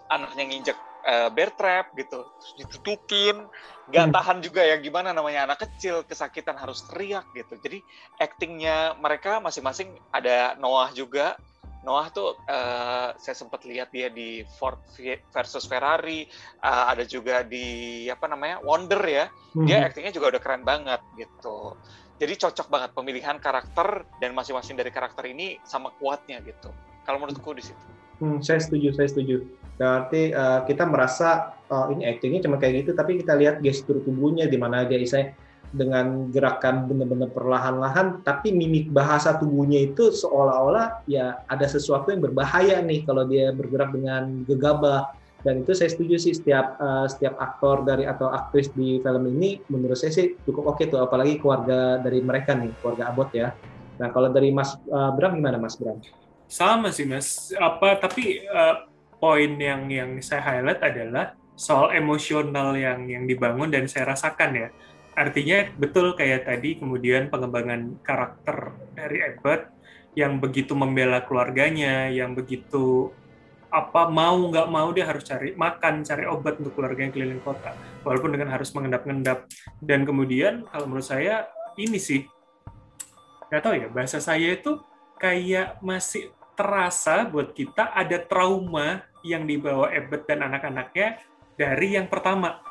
[0.07, 3.43] anaknya nginjek eh, bear trap gitu terus ditutupin.
[3.91, 4.15] Nggak Hmm.
[4.15, 7.59] tahan juga ya gimana namanya anak kecil kesakitan harus teriak gitu.
[7.59, 7.83] Jadi
[8.19, 11.35] actingnya mereka masing-masing ada Noah juga
[11.87, 14.83] Noah tuh eh, saya sempat lihat dia di Ford
[15.31, 16.27] versus Ferrari
[16.59, 19.25] eh, ada juga di apa namanya Wonder ya
[19.57, 19.89] dia Hmm.
[19.89, 21.79] actingnya juga udah keren banget gitu
[22.19, 26.69] jadi cocok banget pemilihan karakter dan masing-masing dari karakter ini sama kuatnya gitu
[27.07, 29.45] kalau menurutku di situ Hmm, saya setuju, saya setuju.
[29.77, 34.49] Berarti eh, kita merasa oh, ini actingnya cuma kayak gitu, tapi kita lihat gestur tubuhnya
[34.49, 35.37] di mana dia saya
[35.71, 42.79] dengan gerakan benar-benar perlahan-lahan, tapi mimik bahasa tubuhnya itu seolah-olah ya ada sesuatu yang berbahaya
[42.79, 45.11] nih kalau dia bergerak dengan gegabah.
[45.45, 49.61] Dan itu saya setuju sih setiap eh, setiap aktor dari atau aktris di film ini
[49.69, 53.53] menurut saya sih cukup oke tuh, apalagi keluarga dari mereka nih, keluarga Abbott ya.
[54.01, 55.99] Nah kalau dari Mas eh, Bram gimana Mas Bram?
[56.47, 57.51] Sama sih mas.
[57.59, 58.75] Apa tapi eh,
[59.19, 64.67] poin yang yang saya highlight adalah soal emosional yang yang dibangun dan saya rasakan ya.
[65.17, 69.73] Artinya betul kayak tadi kemudian pengembangan karakter dari Abbott
[70.13, 73.09] yang begitu membela keluarganya, yang begitu
[73.73, 77.73] apa mau nggak mau dia harus cari makan, cari obat untuk keluarga yang keliling kota,
[78.05, 79.49] walaupun dengan harus mengendap-ngendap.
[79.81, 81.49] Dan kemudian kalau menurut saya
[81.81, 82.21] ini sih
[83.47, 84.77] nggak tahu ya bahasa saya itu
[85.17, 91.21] kayak masih terasa buat kita ada trauma yang dibawa Abbott dan anak-anaknya
[91.57, 92.61] dari yang pertama.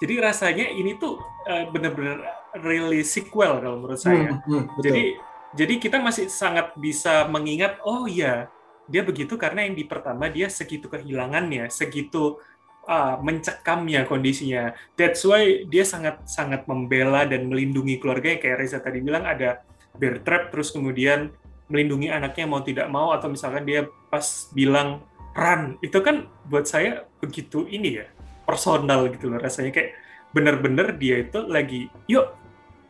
[0.00, 2.24] Jadi rasanya ini tuh eh, bener-bener
[2.64, 4.32] really sequel kalau menurut saya.
[4.32, 4.84] Hmm, hmm, betul.
[4.88, 5.04] Jadi
[5.50, 8.48] jadi kita masih sangat bisa mengingat oh iya
[8.90, 12.42] dia begitu karena yang di pertama dia segitu kehilangannya, segitu
[12.90, 14.74] ah, mencekamnya kondisinya.
[14.98, 19.62] That's why dia sangat sangat membela dan melindungi keluarganya kayak Reza tadi bilang ada
[19.94, 21.30] bear trap terus kemudian
[21.70, 25.06] melindungi anaknya mau tidak mau atau misalkan dia pas bilang
[25.38, 28.06] run itu kan buat saya begitu ini ya
[28.50, 29.94] personal gitu loh rasanya kayak
[30.34, 32.34] bener-bener dia itu lagi yuk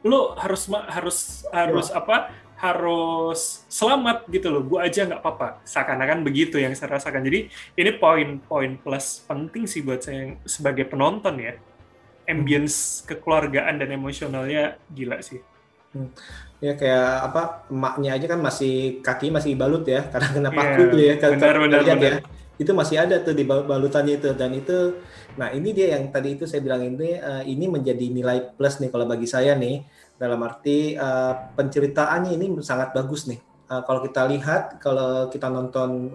[0.09, 5.65] lo harus harus harus apa harus selamat gitu loh gua aja nggak apa-apa.
[5.65, 7.25] Seakan-akan begitu yang saya rasakan.
[7.25, 11.57] Jadi ini poin-poin plus penting sih buat saya yang sebagai penonton ya.
[12.29, 15.41] Ambience kekeluargaan dan emosionalnya gila sih.
[16.61, 21.01] Ya kayak apa emaknya aja kan masih kaki masih balut ya karena kena paku tuh
[21.01, 21.97] ya kalau benar, benar, benar.
[21.97, 24.37] ya itu masih ada tuh di bal- balutannya itu.
[24.37, 25.01] Dan itu
[25.41, 28.93] nah ini dia yang tadi itu saya bilang ini eh, ini menjadi nilai plus nih
[28.93, 29.81] kalau bagi saya nih.
[30.21, 33.41] Dalam arti eh, penceritaannya ini sangat bagus nih.
[33.41, 36.13] Eh, kalau kita lihat kalau kita nonton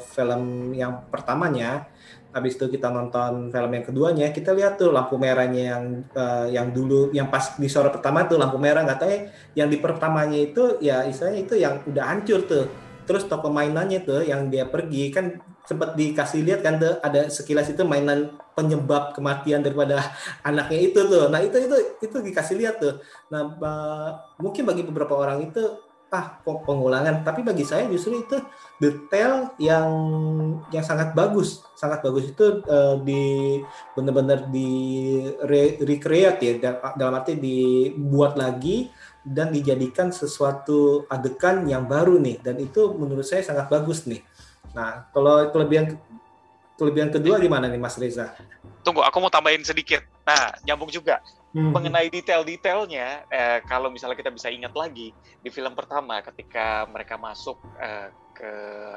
[0.00, 1.92] film yang pertamanya
[2.32, 5.84] habis itu kita nonton film yang keduanya kita lihat tuh lampu merahnya yang
[6.16, 8.82] eh, yang dulu yang pas di sore pertama tuh lampu merah.
[8.88, 9.20] Nggak tahu ya
[9.62, 12.64] yang di pertamanya itu ya istilahnya itu yang udah hancur tuh.
[13.04, 17.70] Terus toko mainannya tuh yang dia pergi kan sempat dikasih lihat kan tuh ada sekilas
[17.70, 20.02] itu mainan penyebab kematian daripada
[20.48, 21.30] anaknya itu tuh.
[21.30, 22.98] Nah itu itu itu dikasih lihat tuh.
[23.30, 23.54] Nah
[24.42, 25.62] mungkin bagi beberapa orang itu
[26.12, 27.24] ah pengulangan?
[27.24, 28.36] Tapi bagi saya justru itu
[28.76, 29.88] detail yang
[30.68, 31.64] yang sangat bagus.
[31.78, 33.56] Sangat bagus itu uh, di
[33.96, 34.70] benar-benar di
[35.48, 36.54] re, recreate ya
[37.00, 38.92] dalam arti dibuat lagi
[39.24, 42.44] dan dijadikan sesuatu adegan yang baru nih.
[42.44, 44.20] Dan itu menurut saya sangat bagus nih
[44.72, 45.96] nah kalau kelebihan
[46.76, 48.34] kelebihan kedua gimana nih Mas Reza?
[48.82, 50.02] Tunggu aku mau tambahin sedikit.
[50.26, 51.20] Nah nyambung juga.
[51.52, 51.68] Hmm.
[51.68, 57.60] mengenai detail-detailnya eh, kalau misalnya kita bisa ingat lagi di film pertama ketika mereka masuk
[57.76, 58.52] eh, ke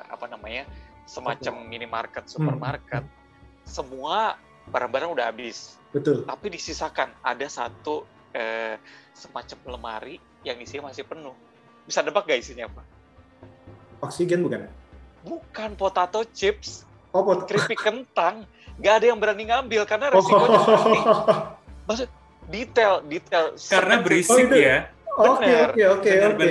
[0.08, 0.64] apa namanya
[1.04, 3.68] semacam minimarket supermarket hmm.
[3.68, 4.40] semua
[4.72, 5.76] barang-barang udah habis.
[5.92, 6.24] Betul.
[6.24, 8.80] Tapi disisakan ada satu eh,
[9.12, 10.16] semacam lemari
[10.48, 11.36] yang isinya masih penuh.
[11.84, 12.88] Bisa nebak gak isinya apa
[14.06, 14.70] oksigen bukan
[15.26, 16.86] bukan potato chips.
[17.10, 18.46] Oh, pot keripik kentang.
[18.78, 20.68] Nggak ada yang berani ngambil karena resikonya oh.
[21.88, 22.08] maksud
[22.52, 23.56] detail detail.
[23.56, 24.78] Karena berisik oh, ya.
[25.16, 26.46] Oke oke oke oke.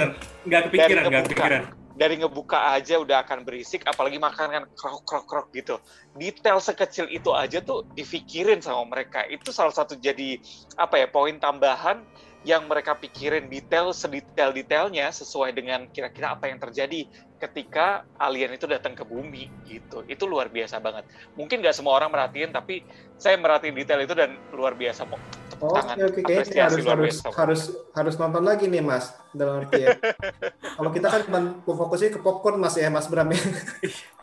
[0.44, 1.62] nggak kepikiran nggak kepikiran.
[1.94, 5.76] dari ngebuka aja udah akan berisik apalagi makan kan krok krok krok gitu.
[6.16, 9.22] Detail sekecil itu aja tuh difikirin sama mereka.
[9.28, 10.40] Itu salah satu jadi
[10.80, 12.02] apa ya poin tambahan
[12.44, 17.08] yang mereka pikirin detail sedetail-detailnya sesuai dengan kira-kira apa yang terjadi
[17.40, 20.04] ketika alien itu datang ke bumi gitu.
[20.04, 21.08] Itu luar biasa banget.
[21.36, 22.84] Mungkin nggak semua orang merhatiin, tapi
[23.16, 25.08] saya merhatiin detail itu dan luar biasa.
[25.52, 25.96] Tepuk oh, tangan.
[26.04, 26.20] Oke, oke.
[26.24, 27.62] Kayaknya harus harus harus
[27.96, 29.12] harus nonton lagi nih, Mas.
[29.32, 29.96] Dalam arti ya.
[30.78, 33.40] Kalau kita kan cuma fokusnya ke popcorn, Mas ya, Mas Bram ya.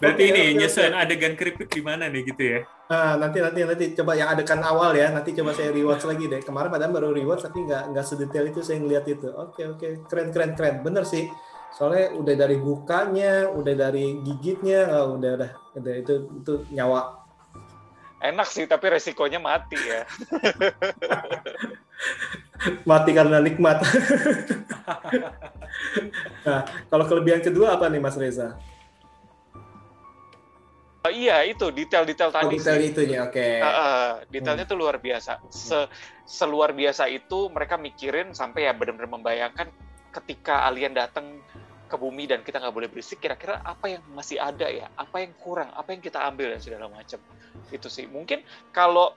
[0.00, 1.04] Berarti okay, ini okay, nyesuaiin okay.
[1.04, 2.60] adegan keripik di mana nih gitu ya?
[2.90, 5.14] Nah, nanti nanti nanti coba yang adegan awal ya.
[5.14, 6.40] Nanti coba saya rewatch lagi deh.
[6.42, 9.30] Kemarin padahal baru rewatch tapi nggak nggak sedetail itu saya ngeliat itu.
[9.30, 9.92] Oke okay, oke okay.
[10.10, 10.82] keren keren keren.
[10.82, 11.30] Bener sih.
[11.70, 17.22] Soalnya udah dari bukanya, udah dari gigitnya, oh, udah udah udah itu itu nyawa.
[18.20, 20.02] Enak sih tapi resikonya mati ya.
[22.90, 23.80] mati karena nikmat.
[26.46, 28.58] nah, kalau kelebihan kedua apa nih Mas Reza?
[31.00, 32.44] Uh, iya itu detail-detail tadi.
[32.44, 33.32] Oh, detail itu ya, oke.
[33.32, 33.56] Okay.
[33.56, 34.72] Uh, uh, detailnya hmm.
[34.76, 35.40] tuh luar biasa.
[35.48, 35.88] Se
[36.28, 39.72] seluar biasa itu mereka mikirin sampai ya benar-benar membayangkan
[40.12, 41.40] ketika alien datang
[41.88, 45.32] ke bumi dan kita nggak boleh berisik, kira-kira apa yang masih ada ya, apa yang
[45.40, 47.18] kurang, apa yang kita ambil dan segala macam.
[47.72, 48.04] Itu sih.
[48.04, 49.16] Mungkin kalau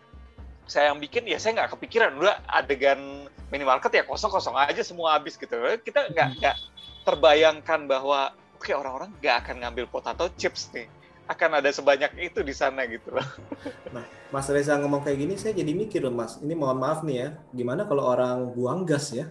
[0.63, 5.35] saya yang bikin ya saya nggak kepikiran udah adegan minimarket ya kosong-kosong aja semua habis
[5.35, 5.51] gitu.
[5.83, 6.55] Kita nggak nggak
[7.03, 10.87] terbayangkan bahwa oke okay, orang-orang nggak akan ngambil potato chips nih
[11.23, 13.27] akan ada sebanyak itu di sana gitu loh.
[13.93, 14.01] Nah,
[14.33, 16.41] Mas Reza ngomong kayak gini, saya jadi mikir loh Mas.
[16.41, 19.29] Ini mohon maaf nih ya, gimana kalau orang buang gas ya?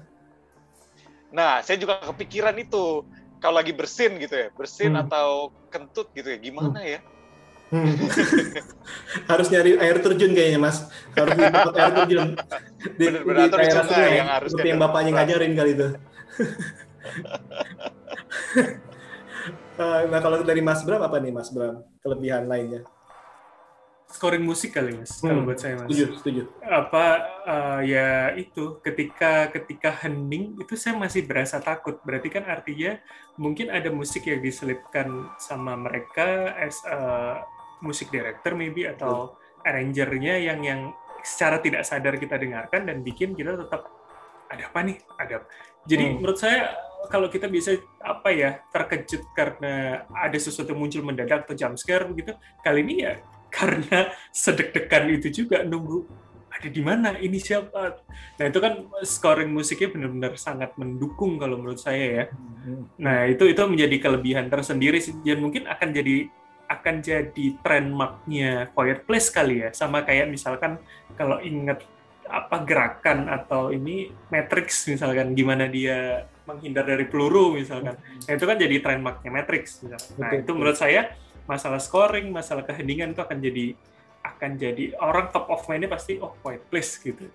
[1.34, 3.02] Nah, saya juga kepikiran itu.
[3.42, 5.02] Kalau lagi bersin gitu ya, bersin hmm.
[5.02, 6.92] atau kentut gitu ya, gimana hmm.
[6.94, 7.00] ya?
[7.72, 7.88] Hmm.
[9.32, 12.36] harus nyari air terjun kayaknya mas harus di air terjun
[13.00, 15.88] di, bener, bener, di daerah sungai yang harus seperti yang bapaknya ngajarin kali itu
[19.78, 22.82] nah kalau dari Mas Bram apa nih Mas Bram kelebihan lainnya?
[24.12, 25.24] Scoring musik kali mas, hmm.
[25.24, 25.88] kalau buat saya mas.
[25.88, 26.42] Setuju, setuju.
[26.60, 27.06] Apa
[27.48, 31.96] uh, ya itu ketika ketika hening itu saya masih berasa takut.
[32.04, 33.00] Berarti kan artinya
[33.40, 37.40] mungkin ada musik yang diselipkan sama mereka as a
[37.80, 39.64] musik director maybe atau hmm.
[39.64, 40.80] arrangernya yang yang
[41.24, 43.88] secara tidak sadar kita dengarkan dan bikin kita tetap
[44.52, 45.48] ada apa nih ada.
[45.88, 46.14] Jadi hmm.
[46.20, 46.68] menurut saya
[47.10, 52.36] kalau kita bisa apa ya terkejut karena ada sesuatu muncul mendadak atau jump scare begitu
[52.62, 53.14] kali ini ya
[53.56, 56.08] karena sedek-dekan itu juga nunggu
[56.52, 57.16] ada di mana?
[57.16, 58.04] Ini siapa?
[58.38, 62.24] Nah itu kan scoring musiknya benar-benar sangat mendukung kalau menurut saya ya.
[63.00, 66.28] Nah itu itu menjadi kelebihan tersendiri dan mungkin akan jadi
[66.70, 69.68] akan jadi trademarknya Quiet Place kali ya.
[69.74, 70.78] Sama kayak misalkan
[71.16, 71.82] kalau ingat
[72.28, 77.94] apa gerakan atau ini Matrix misalkan gimana dia menghindar dari peluru misalkan.
[77.98, 80.12] Nah, itu kan jadi trademarknya Matrix misalkan.
[80.18, 81.14] Nah, itu menurut saya
[81.46, 83.66] masalah scoring, masalah keheningan itu akan jadi
[84.22, 87.26] akan jadi orang top of mind-nya pasti oh White Place gitu.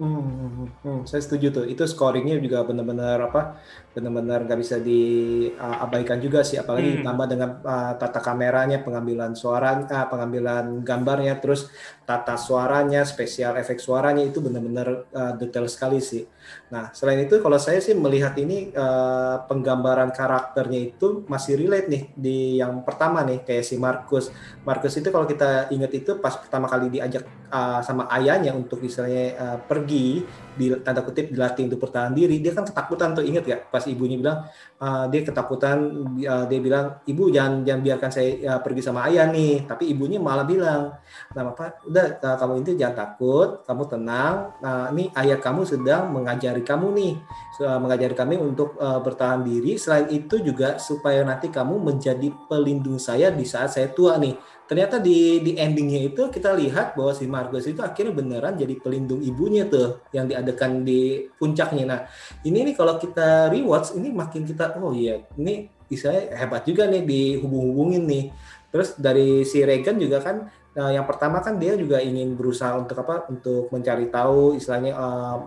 [0.00, 1.64] Hmm, hmm, hmm, hmm, saya setuju tuh.
[1.68, 3.60] Itu scoringnya juga benar-benar apa?
[3.90, 6.56] Benar-benar nggak bisa diabaikan juga sih.
[6.62, 6.96] Apalagi hmm.
[7.02, 11.66] ditambah dengan uh, tata kameranya, pengambilan suara, uh, pengambilan gambarnya, terus
[12.06, 16.22] tata suaranya, spesial efek suaranya itu benar-benar uh, detail sekali sih.
[16.70, 22.02] Nah, selain itu kalau saya sih melihat ini uh, penggambaran karakternya itu masih relate nih
[22.14, 24.30] di yang pertama nih kayak si Markus.
[24.62, 29.34] Markus itu kalau kita ingat itu pas pertama kali diajak uh, sama ayahnya untuk misalnya
[29.34, 30.22] uh, pergi
[30.56, 34.16] di tanda kutip dilatih untuk bertahan diri dia kan ketakutan tuh inget gak pas ibunya
[34.18, 34.46] bilang
[34.80, 35.78] uh, dia ketakutan
[36.24, 39.68] uh, dia bilang ibu jangan jangan biarkan saya uh, pergi sama ayah nih.
[39.68, 40.96] Tapi ibunya malah bilang
[41.36, 44.34] nah apa udah uh, kamu itu jangan takut kamu tenang.
[44.64, 47.14] Nah ini ayah kamu sedang mengajari kamu nih.
[47.60, 49.76] Uh, mengajari kami untuk uh, bertahan diri.
[49.76, 54.32] Selain itu juga supaya nanti kamu menjadi pelindung saya di saat saya tua nih.
[54.70, 59.18] Ternyata di di endingnya itu kita lihat bahwa si Marcus itu akhirnya beneran jadi pelindung
[59.18, 61.84] ibunya tuh yang diadakan di puncaknya.
[61.90, 62.00] Nah
[62.46, 67.02] ini nih kalau kita rewatch ini makin kita oh iya ini istilahnya hebat juga nih
[67.02, 68.24] dihubung-hubungin nih.
[68.70, 73.02] Terus dari si Regan juga kan nah yang pertama kan dia juga ingin berusaha untuk
[73.02, 75.42] apa untuk mencari tahu istilahnya uh,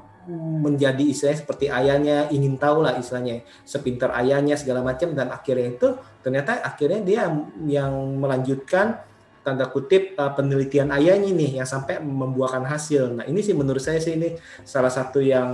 [0.59, 5.95] menjadi istilahnya seperti ayahnya ingin tahu lah istilahnya sepinter ayahnya segala macam dan akhirnya itu
[6.19, 7.31] ternyata akhirnya dia
[7.63, 8.99] yang melanjutkan
[9.43, 13.19] tanda kutip uh, penelitian ayahnya nih yang sampai membuahkan hasil.
[13.19, 15.51] Nah ini sih menurut saya sih ini salah satu yang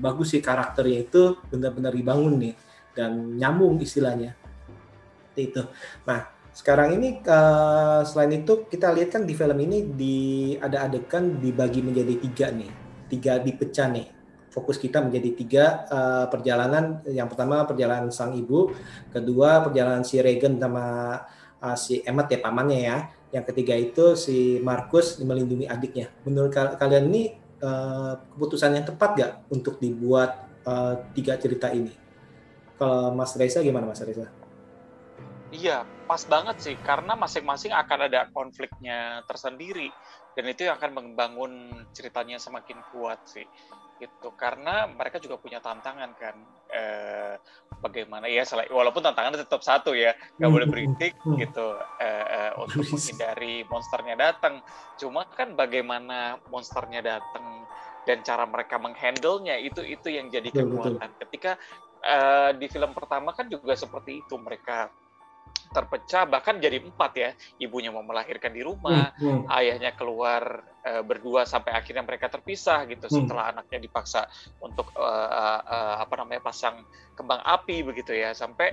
[0.00, 2.67] bagus sih karakternya itu benar-benar dibangun nih
[2.98, 4.34] dan nyambung istilahnya.
[5.38, 5.70] Itu.
[6.02, 10.16] Nah sekarang ini uh, selain itu kita lihat kan di film ini di
[10.58, 12.70] ada adegan dibagi menjadi tiga nih,
[13.06, 14.10] tiga dipecah nih.
[14.50, 17.06] Fokus kita menjadi tiga uh, perjalanan.
[17.06, 18.74] Yang pertama perjalanan sang ibu,
[19.14, 21.14] kedua perjalanan si Regan sama
[21.62, 26.08] uh, si Emmet ya pamannya ya yang ketiga itu si Markus melindungi adiknya.
[26.24, 32.07] Menurut kalian ini uh, keputusan yang tepat gak untuk dibuat uh, tiga cerita ini?
[32.78, 34.30] Kalau Mas Reza gimana Mas Reza?
[35.50, 39.90] Iya, pas banget sih karena masing-masing akan ada konfliknya tersendiri
[40.38, 41.52] dan itu yang akan membangun
[41.90, 43.48] ceritanya semakin kuat sih
[43.98, 44.30] gitu.
[44.38, 46.36] Karena mereka juga punya tantangan kan
[46.70, 47.34] eh,
[47.82, 51.66] bagaimana ya walaupun tantangannya tetap satu ya nggak boleh beritik gitu
[51.98, 54.60] eh, eh, untuk menghindari monsternya datang.
[55.00, 57.66] Cuma kan bagaimana monsternya datang
[58.08, 61.12] dan cara mereka menghandle-nya itu itu yang jadi kekuatan.
[61.20, 61.60] Ketika
[62.02, 64.90] eh, di film pertama kan juga seperti itu mereka
[65.68, 67.30] terpecah bahkan jadi empat ya
[67.60, 69.56] ibunya mau melahirkan di rumah hmm, hmm.
[69.60, 73.14] ayahnya keluar uh, berdua sampai akhirnya mereka terpisah gitu hmm.
[73.24, 74.24] setelah anaknya dipaksa
[74.64, 78.72] untuk uh, uh, apa namanya pasang kembang api begitu ya sampai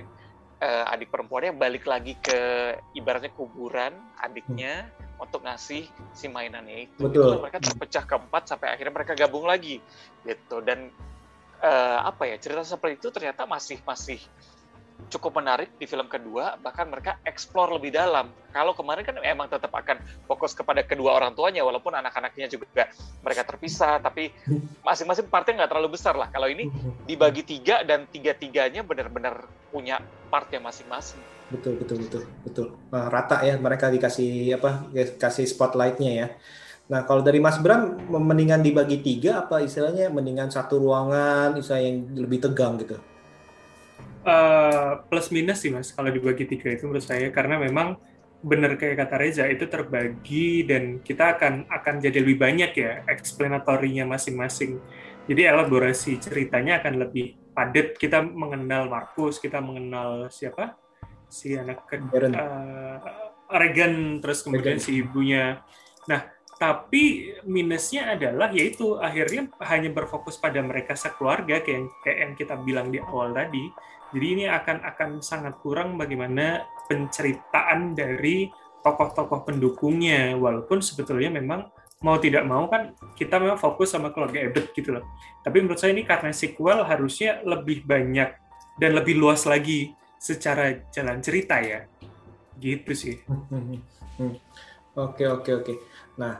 [0.64, 3.92] uh, adik perempuannya balik lagi ke ibaratnya kuburan
[4.24, 5.24] adiknya hmm.
[5.24, 5.84] untuk ngasih
[6.16, 7.36] si mainannya itu Betul.
[7.36, 9.84] Itu mereka terpecah keempat sampai akhirnya mereka gabung lagi
[10.24, 10.88] gitu dan
[11.62, 14.20] uh, apa ya cerita seperti itu ternyata masih masih
[15.12, 18.32] cukup menarik di film kedua, bahkan mereka explore lebih dalam.
[18.50, 22.88] Kalau kemarin kan emang tetap akan fokus kepada kedua orang tuanya, walaupun anak-anaknya juga
[23.20, 24.32] mereka terpisah, tapi
[24.80, 26.32] masing-masing partnya nggak terlalu besar lah.
[26.32, 26.72] Kalau ini
[27.04, 30.00] dibagi tiga dan tiga-tiganya benar-benar punya
[30.32, 31.20] part yang masing-masing.
[31.52, 32.66] Betul, betul, betul, betul.
[32.90, 34.90] Nah, rata ya mereka dikasih apa?
[35.20, 36.28] Kasih spotlightnya ya.
[36.86, 41.98] Nah, kalau dari Mas Bram, mendingan dibagi tiga apa istilahnya mendingan satu ruangan, istilahnya yang
[42.14, 42.96] lebih tegang gitu?
[44.26, 47.96] uh, plus minus sih mas kalau dibagi tiga itu menurut saya karena memang
[48.42, 54.04] benar kayak kata Reza itu terbagi dan kita akan akan jadi lebih banyak ya eksplanatorinya
[54.06, 54.78] masing-masing.
[55.26, 57.98] Jadi elaborasi ceritanya akan lebih padat.
[57.98, 60.78] Kita mengenal Markus, kita mengenal siapa
[61.26, 63.02] si anak ke, uh,
[63.50, 64.84] Regan, terus kemudian Regan.
[64.84, 65.66] si ibunya.
[66.06, 72.32] Nah, tapi minusnya adalah yaitu akhirnya hanya berfokus pada mereka sekeluarga kayak yang, kayak yang
[72.32, 73.68] kita bilang di awal tadi
[74.14, 78.46] jadi ini akan akan sangat kurang bagaimana penceritaan dari
[78.86, 81.66] tokoh-tokoh pendukungnya, walaupun sebetulnya memang
[82.04, 85.04] mau tidak mau kan kita memang fokus sama keluarga Ebet gitu loh.
[85.42, 88.30] Tapi menurut saya ini karena sequel harusnya lebih banyak
[88.78, 89.90] dan lebih luas lagi
[90.22, 91.82] secara jalan cerita ya.
[92.56, 93.16] Gitu sih.
[94.96, 95.74] Oke oke oke.
[96.16, 96.34] Nah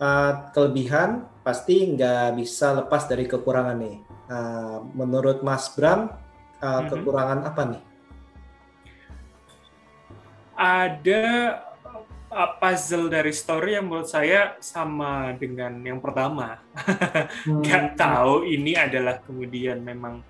[0.00, 3.96] uh, kelebihan pasti nggak bisa lepas dari kekurangan nih.
[4.24, 6.08] Uh, menurut Mas Bram
[6.64, 7.82] uh, kekurangan apa nih?
[10.54, 11.24] Ada
[12.30, 16.58] uh, puzzle dari story yang menurut saya sama dengan yang pertama.
[17.46, 17.62] hmm.
[17.62, 20.24] Gak tahu ini adalah kemudian memang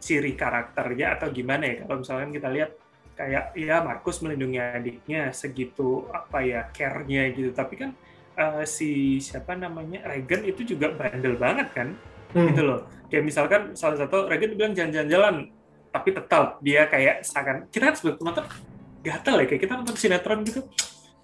[0.00, 1.84] ciri karakternya atau gimana ya?
[1.84, 2.70] Kalau misalkan kita lihat
[3.14, 7.94] kayak ya Markus melindungi adiknya segitu apa ya care-nya gitu, tapi kan
[8.38, 11.88] uh, si siapa namanya Regan itu juga bandel banget kan,
[12.34, 12.46] hmm.
[12.52, 12.80] gitu loh.
[13.08, 15.50] Kayak misalkan salah satu Regan bilang jalan-jalan
[15.94, 18.44] tapi tetap dia kayak seakan kita kan sebagai penonton
[19.06, 20.66] gatel ya kayak kita nonton sinetron gitu.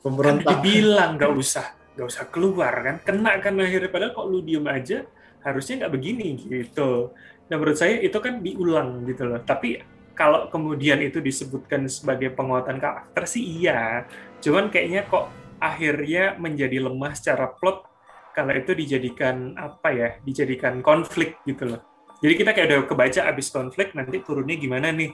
[0.00, 0.46] Pemberontak.
[0.46, 1.66] kan dibilang nggak usah
[1.98, 5.02] nggak usah keluar kan kena kan akhirnya padahal kok lu diem aja
[5.42, 7.10] harusnya nggak begini gitu.
[7.50, 9.42] Dan menurut saya itu kan diulang gitu loh.
[9.42, 9.82] Tapi
[10.14, 14.06] kalau kemudian itu disebutkan sebagai penguatan karakter sih iya.
[14.38, 17.86] Cuman kayaknya kok akhirnya menjadi lemah secara plot
[18.32, 20.08] kalau itu dijadikan apa ya?
[20.24, 21.80] Dijadikan konflik gitu loh.
[22.20, 25.12] Jadi kita kayak udah kebaca abis konflik nanti turunnya gimana nih?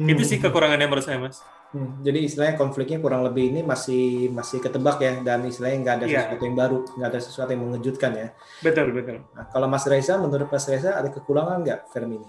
[0.00, 1.40] Itu sih kekurangannya menurut saya, Mas.
[1.72, 6.06] Hmm, jadi istilahnya konfliknya kurang lebih ini masih masih ketebak ya dan istilahnya nggak ada
[6.06, 6.16] Iya.
[6.20, 8.28] sesuatu yang baru, nggak ada sesuatu yang mengejutkan ya.
[8.60, 9.24] Betul, betul.
[9.32, 12.28] Nah, kalau Mas Reza, menurut Mas Reza ada kekurangan nggak film ini?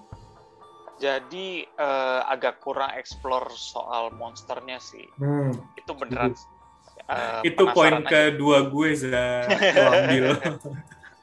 [0.96, 5.04] Jadi eh, agak kurang explore soal monsternya sih.
[5.20, 5.52] Hmm.
[5.76, 6.32] Itu beneran.
[7.06, 8.08] Eh, itu poin aja.
[8.08, 9.28] kedua gue, Za.
[9.90, 10.26] Ambil.
[10.36, 10.60] Gue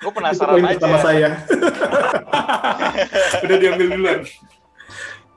[0.02, 0.74] Itu penasaran poin aja.
[0.74, 1.28] pertama saya.
[3.44, 4.20] udah diambil duluan.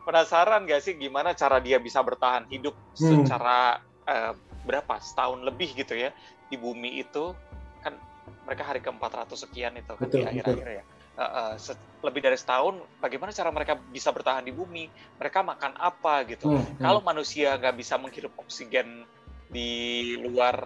[0.03, 3.23] Penasaran gak sih gimana cara dia bisa bertahan hidup Hmm.
[3.23, 6.11] secara eh, berapa setahun lebih gitu ya
[6.45, 7.31] di bumi itu
[7.79, 7.95] kan
[8.43, 10.83] mereka hari ke 400 sekian itu kan Betul, di akhir-akhir ya.
[11.13, 14.87] Eh, se- lebih dari setahun, bagaimana cara mereka bisa bertahan di bumi?
[15.15, 16.49] Mereka makan apa gitu?
[16.49, 16.79] Hmm, hmm.
[16.79, 19.07] Kalau manusia nggak bisa menghirup oksigen
[19.53, 20.57] di luar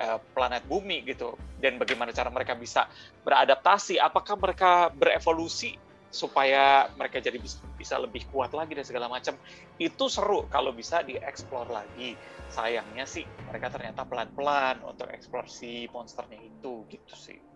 [0.00, 2.88] eh, planet bumi gitu, dan bagaimana cara mereka bisa
[3.20, 4.00] beradaptasi?
[4.00, 5.76] Apakah mereka berevolusi
[6.10, 9.36] supaya mereka jadi bisa, bisa lebih kuat lagi dan segala macam?
[9.76, 12.16] Itu seru kalau bisa dieksplor lagi.
[12.50, 17.49] Sayangnya sih mereka ternyata pelan-pelan untuk eksplorasi monsternya itu gitu sih.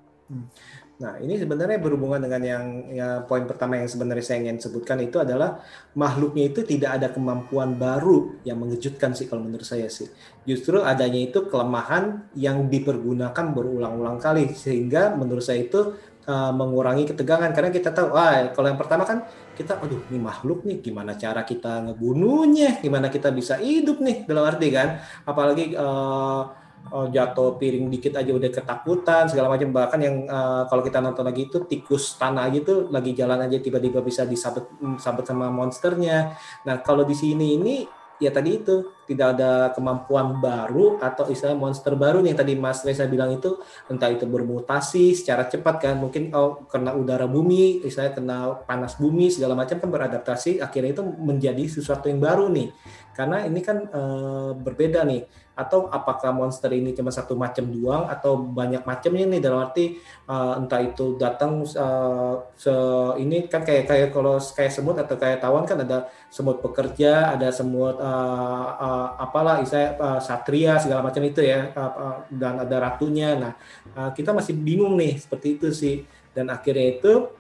[0.94, 2.64] Nah, ini sebenarnya berhubungan dengan yang
[2.94, 5.58] ya, poin pertama yang sebenarnya saya ingin sebutkan itu adalah
[5.98, 10.06] makhluknya itu tidak ada kemampuan baru yang mengejutkan sih kalau menurut saya sih.
[10.46, 15.98] Justru adanya itu kelemahan yang dipergunakan berulang-ulang kali sehingga menurut saya itu
[16.30, 17.50] uh, mengurangi ketegangan.
[17.50, 19.26] Karena kita tahu, wah kalau yang pertama kan
[19.58, 24.30] kita, aduh ini makhluk nih, gimana cara kita ngebunuhnya, gimana kita bisa hidup nih?
[24.30, 29.70] Dalam arti kan, apalagi uh, oh, jatuh piring dikit aja udah ketakutan segala macam.
[29.72, 34.04] Bahkan yang uh, kalau kita nonton lagi itu tikus tanah gitu lagi jalan aja tiba-tiba
[34.04, 36.36] bisa disabet mm, sabet sama monsternya.
[36.68, 37.76] Nah kalau di sini ini
[38.22, 43.04] ya tadi itu tidak ada kemampuan baru atau istilah monster baru yang tadi Mas Reza
[43.10, 43.58] bilang itu.
[43.90, 49.28] Entah itu bermutasi secara cepat kan mungkin oh kena udara bumi istilahnya kena panas bumi
[49.28, 52.68] segala macam kan beradaptasi akhirnya itu menjadi sesuatu yang baru nih.
[53.14, 58.36] Karena ini kan eh, berbeda nih atau apakah monster ini cuma satu macam doang atau
[58.38, 59.40] banyak macamnya nih?
[59.40, 62.74] Dalam arti uh, entah itu datang uh, se
[63.22, 67.54] ini kan kayak kayak kalau kayak semut atau kayak tawon kan ada semut pekerja ada
[67.54, 72.76] semut uh, uh, apalah istilahnya uh, satria segala macam itu ya uh, uh, dan ada
[72.90, 73.38] ratunya.
[73.38, 73.52] Nah
[73.94, 76.02] uh, kita masih bingung nih seperti itu sih.
[76.34, 77.30] Dan akhirnya itu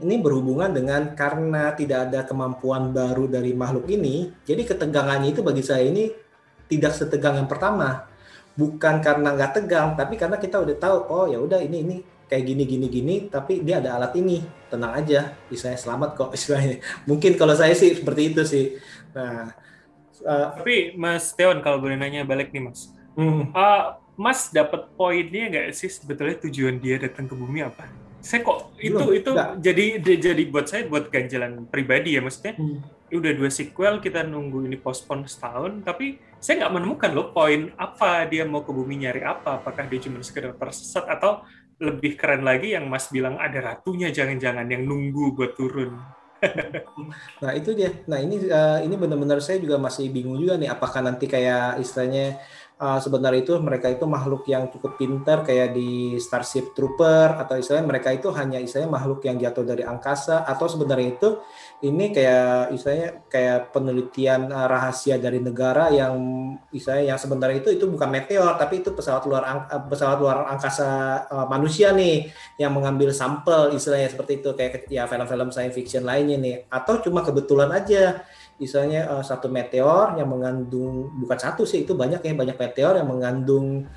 [0.00, 5.60] ini berhubungan dengan karena tidak ada kemampuan baru dari makhluk ini jadi ketegangannya itu bagi
[5.60, 6.08] saya ini
[6.72, 8.08] tidak setegang yang pertama
[8.56, 11.96] bukan karena nggak tegang tapi karena kita udah tahu oh ya udah ini ini
[12.28, 14.40] kayak gini gini gini tapi dia ada alat ini
[14.72, 18.64] tenang aja istilahnya selamat kok istilahnya mungkin kalau saya sih seperti itu sih
[19.12, 19.52] nah
[20.24, 25.48] uh, Tapi Mas Teon kalau boleh nanya balik nih Mas, hmm, Ah, Mas dapat poinnya
[25.50, 27.88] nggak sih sebetulnya tujuan dia datang ke bumi apa?
[28.22, 29.48] Saya kok itu Belum, itu nggak.
[29.58, 29.84] jadi
[30.20, 32.54] jadi buat saya buat ganjalan pribadi ya maksudnya.
[32.54, 32.78] hmm.
[33.18, 38.24] Udah dua sequel kita nunggu ini postpone setahun tapi saya nggak menemukan loh poin apa
[38.30, 41.44] dia mau ke bumi nyari apa apakah dia cuma sekedar tersesat atau
[41.82, 45.98] lebih keren lagi yang Mas bilang ada ratunya jangan-jangan yang nunggu buat turun
[47.42, 47.90] Nah itu dia.
[48.06, 50.70] Nah ini eh, ini benar-benar saya juga masih bingung juga nih.
[50.70, 52.38] Apakah nanti kayak istilahnya
[52.78, 57.86] eh, sebenarnya itu mereka itu makhluk yang cukup pintar kayak di Starship Trooper atau istilahnya
[57.86, 61.28] mereka itu hanya istilahnya makhluk yang jatuh dari angkasa atau sebenarnya itu
[61.82, 66.14] ini kayak istilahnya kayak penelitian eh, rahasia dari negara yang
[66.70, 70.90] istilahnya yang sebenarnya itu itu bukan meteor tapi itu pesawat luar eh, pesawat luar angkasa
[71.26, 72.30] eh, manusia nih
[72.62, 76.56] yang mengambil sampel istilahnya seperti itu kayak ya film-film science fiction lainnya nih.
[76.70, 78.22] Atau cuma kebetulan aja
[78.62, 83.90] misalnya satu meteor yang mengandung bukan satu sih itu banyak ya banyak meteor yang mengandung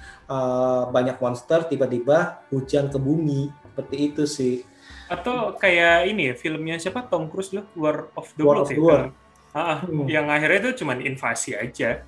[0.89, 3.53] banyak monster tiba-tiba hujan ke bumi.
[3.61, 4.65] Seperti itu sih
[5.05, 8.69] atau kayak ini ya filmnya siapa Tom Cruise loh War of the War World of
[8.71, 9.09] ya the World.
[9.55, 10.07] Ah, ah, Hmm.
[10.11, 12.03] yang akhirnya itu cuma invasi aja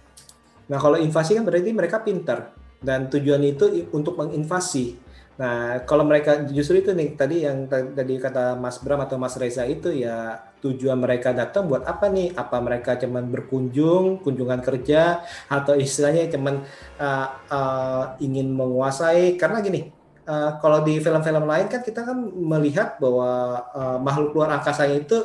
[0.67, 2.51] Nah, kalau invasi kan berarti mereka pintar
[2.83, 4.99] dan tujuan itu untuk menginvasi.
[5.37, 9.37] Nah, kalau mereka justru itu nih tadi yang ta- tadi kata Mas Bram atau Mas
[9.37, 12.33] Reza itu ya tujuan mereka datang buat apa nih?
[12.33, 16.65] Apa mereka cuman berkunjung, kunjungan kerja atau istilahnya cuman
[16.99, 19.93] uh, uh, ingin menguasai karena gini,
[20.27, 25.17] uh, kalau di film-film lain kan kita kan melihat bahwa uh, makhluk luar angkasanya itu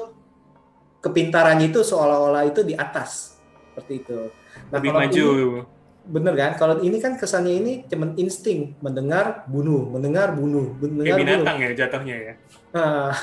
[1.02, 3.36] kepintarannya itu seolah-olah itu di atas
[3.74, 4.30] seperti itu.
[4.70, 6.58] Nah, lebih maju ini- Bener kan?
[6.58, 11.22] Kalau ini kan kesannya ini cuman insting, mendengar bunuh, mendengar bunuh, kayak mendengar bunuh.
[11.22, 12.34] binatang ya jatuhnya ya
[12.74, 13.14] Nah,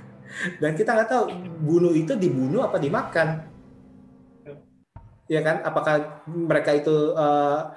[0.62, 1.24] dan kita nggak tahu
[1.66, 3.42] bunuh itu dibunuh apa dimakan.
[5.26, 5.66] Ya kan?
[5.66, 7.74] Apakah mereka itu uh,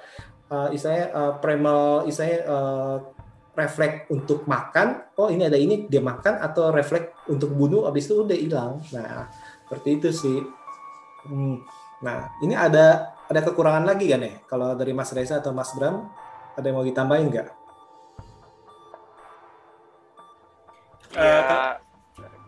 [0.48, 2.96] uh, istilahnya uh, primal, istilahnya uh,
[3.62, 8.26] refleks untuk makan, oh ini ada ini dia makan atau refleks untuk bunuh habis itu
[8.26, 8.82] udah hilang.
[8.90, 9.30] Nah,
[9.70, 10.38] seperti itu sih.
[11.30, 11.62] Hmm.
[12.02, 14.34] Nah, ini ada ada kekurangan lagi kan ya?
[14.50, 16.10] Kalau dari Mas Reza atau Mas Bram,
[16.58, 17.48] ada yang mau ditambahin nggak?
[21.14, 21.78] Ya,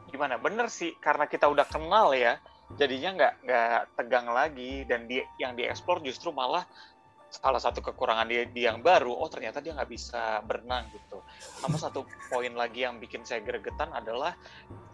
[0.09, 0.41] gimana?
[0.41, 2.41] Bener sih, karena kita udah kenal ya,
[2.76, 6.66] jadinya nggak nggak tegang lagi dan dia yang dieksplor justru malah
[7.34, 11.18] salah satu kekurangan dia, dia yang baru, oh ternyata dia nggak bisa berenang gitu.
[11.58, 14.38] Sama satu poin lagi yang bikin saya gregetan adalah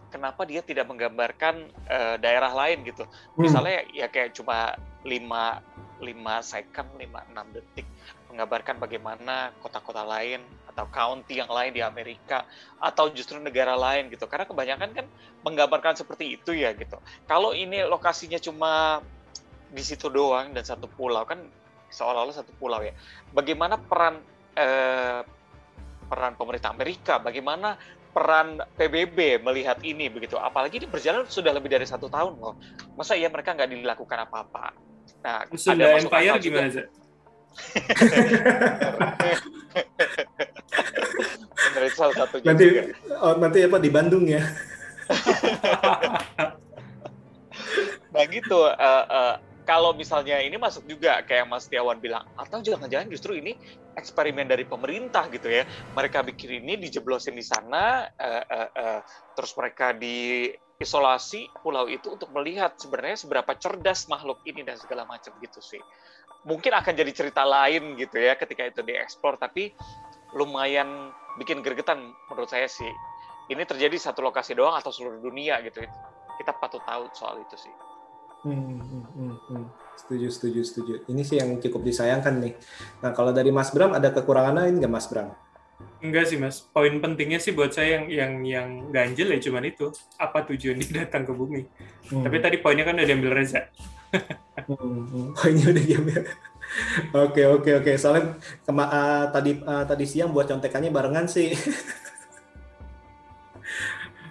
[0.08, 3.04] kenapa dia tidak menggambarkan uh, daerah lain gitu.
[3.04, 3.44] Hmm.
[3.44, 4.72] Misalnya ya kayak cuma
[5.04, 6.08] 5 5
[6.40, 7.86] second, 5 6 detik
[8.32, 12.46] menggambarkan bagaimana kota-kota lain atau county yang lain di Amerika
[12.80, 14.24] atau justru negara lain gitu.
[14.24, 15.06] Karena kebanyakan kan
[15.44, 16.96] menggambarkan seperti itu ya gitu.
[17.28, 19.04] Kalau ini lokasinya cuma
[19.70, 21.38] di situ doang dan satu pulau kan
[21.90, 22.92] seolah-olah satu pulau ya.
[23.34, 24.18] Bagaimana peran
[24.56, 25.22] eh,
[26.10, 27.78] peran pemerintah Amerika, bagaimana
[28.10, 30.34] peran PBB melihat ini begitu.
[30.34, 32.58] Apalagi ini berjalan sudah lebih dari satu tahun loh.
[32.98, 34.74] Masa iya mereka nggak dilakukan apa-apa?
[35.20, 36.86] Nah, Sunda ada Empire gimana sih?
[41.90, 42.64] itu salah satu nanti
[43.18, 44.42] oh, nanti apa di Bandung ya
[48.14, 49.38] nah gitu uh, uh,
[49.70, 53.54] kalau misalnya ini masuk juga kayak Mas Tiawan bilang, atau jangan-jangan justru ini
[53.94, 55.62] eksperimen dari pemerintah gitu ya.
[55.94, 59.00] Mereka bikin ini dijeblosin di sana, uh, uh, uh,
[59.38, 65.30] terus mereka diisolasi pulau itu untuk melihat sebenarnya seberapa cerdas makhluk ini dan segala macam
[65.38, 65.78] gitu sih.
[66.50, 69.70] Mungkin akan jadi cerita lain gitu ya ketika itu dieksplor, tapi
[70.34, 72.90] lumayan bikin gregetan menurut saya sih.
[73.46, 75.78] Ini terjadi satu lokasi doang atau seluruh dunia gitu.
[76.42, 77.89] Kita patut tahu soal itu sih.
[78.40, 79.64] Hmm, hmm, hmm, hmm.
[80.00, 80.94] Setuju, setuju, setuju.
[81.12, 82.56] Ini sih yang cukup disayangkan nih.
[83.04, 85.36] Nah, kalau dari Mas Bram ada kekurangan lain nggak Mas Bram?
[86.00, 86.64] Enggak sih Mas.
[86.64, 89.92] Poin pentingnya sih buat saya yang yang yang ganjel ya cuman itu.
[90.16, 91.68] Apa tujuan dia datang ke bumi?
[92.08, 92.24] Hmm.
[92.24, 93.68] Tapi tadi poinnya kan udah diambil Reza.
[94.64, 95.26] hmm, hmm.
[95.36, 96.20] Poinnya udah diambil.
[97.12, 97.92] Oke oke oke.
[98.00, 101.52] Soalnya kema uh, tadi uh, tadi siang buat contekannya barengan sih.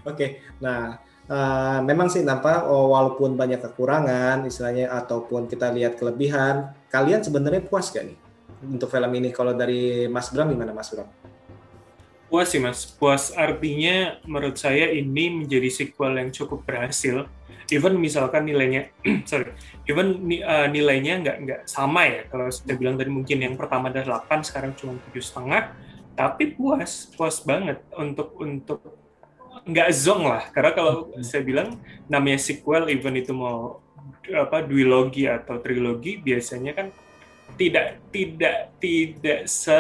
[0.10, 0.18] oke.
[0.18, 0.42] okay.
[0.58, 0.98] Nah
[1.30, 7.62] uh, memang sih nampak oh, walaupun banyak kekurangan istilahnya ataupun kita lihat kelebihan, kalian sebenarnya
[7.64, 8.18] puas gak nih
[8.66, 9.30] untuk film ini?
[9.32, 11.08] Kalau dari Mas Bram gimana Mas Bram?
[12.30, 17.26] Puas sih Mas, puas artinya menurut saya ini menjadi sequel yang cukup berhasil.
[17.70, 18.90] Even misalkan nilainya,
[19.30, 19.54] sorry,
[19.86, 22.22] even uh, nilainya nggak nggak sama ya.
[22.30, 25.74] Kalau saya bilang tadi mungkin yang pertama adalah 8, sekarang cuma tujuh setengah.
[26.18, 28.82] Tapi puas, puas banget untuk untuk
[29.72, 30.44] nggak zong lah.
[30.52, 31.24] Karena kalau hmm.
[31.24, 31.78] saya bilang
[32.10, 33.82] namanya sequel even itu mau
[34.30, 36.88] apa duologi atau trilogi biasanya kan
[37.58, 39.74] tidak tidak tidak se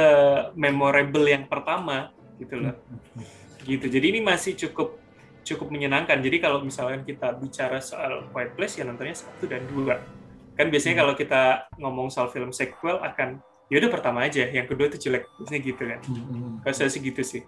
[0.57, 2.09] memorable yang pertama
[2.41, 2.75] gitu loh.
[3.17, 3.25] Hmm.
[3.67, 3.85] gitu.
[3.91, 4.97] Jadi ini masih cukup
[5.45, 6.21] cukup menyenangkan.
[6.21, 10.01] Jadi kalau misalkan kita bicara soal Quiet Place ya nontonnya satu dan dua.
[10.57, 11.03] Kan biasanya hmm.
[11.05, 11.41] kalau kita
[11.77, 15.83] ngomong soal film sequel akan ya udah pertama aja yang kedua itu jelek biasanya gitu
[15.85, 15.99] kan.
[16.65, 17.43] Kalau saya sih gitu sih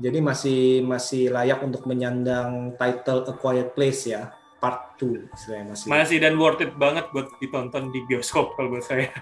[0.00, 5.86] jadi masih masih layak untuk menyandang title A Quiet Place ya, part 2 saya masih.
[5.92, 9.12] Masih dan worth it banget buat ditonton di bioskop kalau buat saya.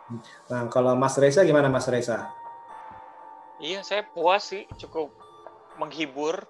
[0.50, 2.30] nah, kalau Mas Reza gimana Mas Reza?
[3.58, 5.10] Iya, saya puas sih, cukup
[5.82, 6.46] menghibur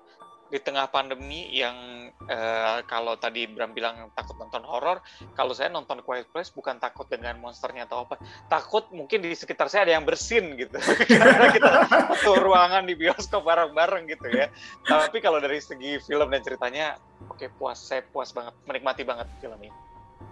[0.48, 5.04] di tengah pandemi yang uh, kalau tadi Bram bilang takut nonton horor,
[5.36, 8.16] kalau saya nonton Quiet Place bukan takut dengan monsternya atau apa,
[8.48, 10.76] takut mungkin di sekitar saya ada yang bersin gitu,
[11.20, 14.48] karena kita satu ruangan di bioskop bareng-bareng gitu ya.
[14.88, 16.96] Tapi kalau dari segi film dan ceritanya,
[17.28, 19.72] oke okay, puas, saya puas banget, menikmati banget film ini.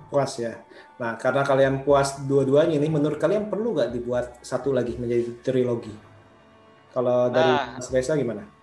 [0.06, 0.54] Puas ya.
[0.96, 5.92] Nah, karena kalian puas dua-duanya ini, menurut kalian perlu nggak dibuat satu lagi menjadi trilogi?
[6.96, 8.55] Kalau dari nah, Mas Reza gimana?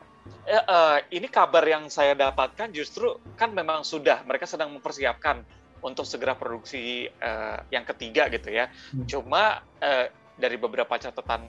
[0.44, 5.44] Ya, uh, ini kabar yang saya dapatkan justru kan memang sudah mereka sedang mempersiapkan
[5.84, 8.72] untuk segera produksi uh, yang ketiga gitu ya.
[8.92, 9.08] Hmm.
[9.08, 10.06] Cuma uh,
[10.40, 11.48] dari beberapa catatan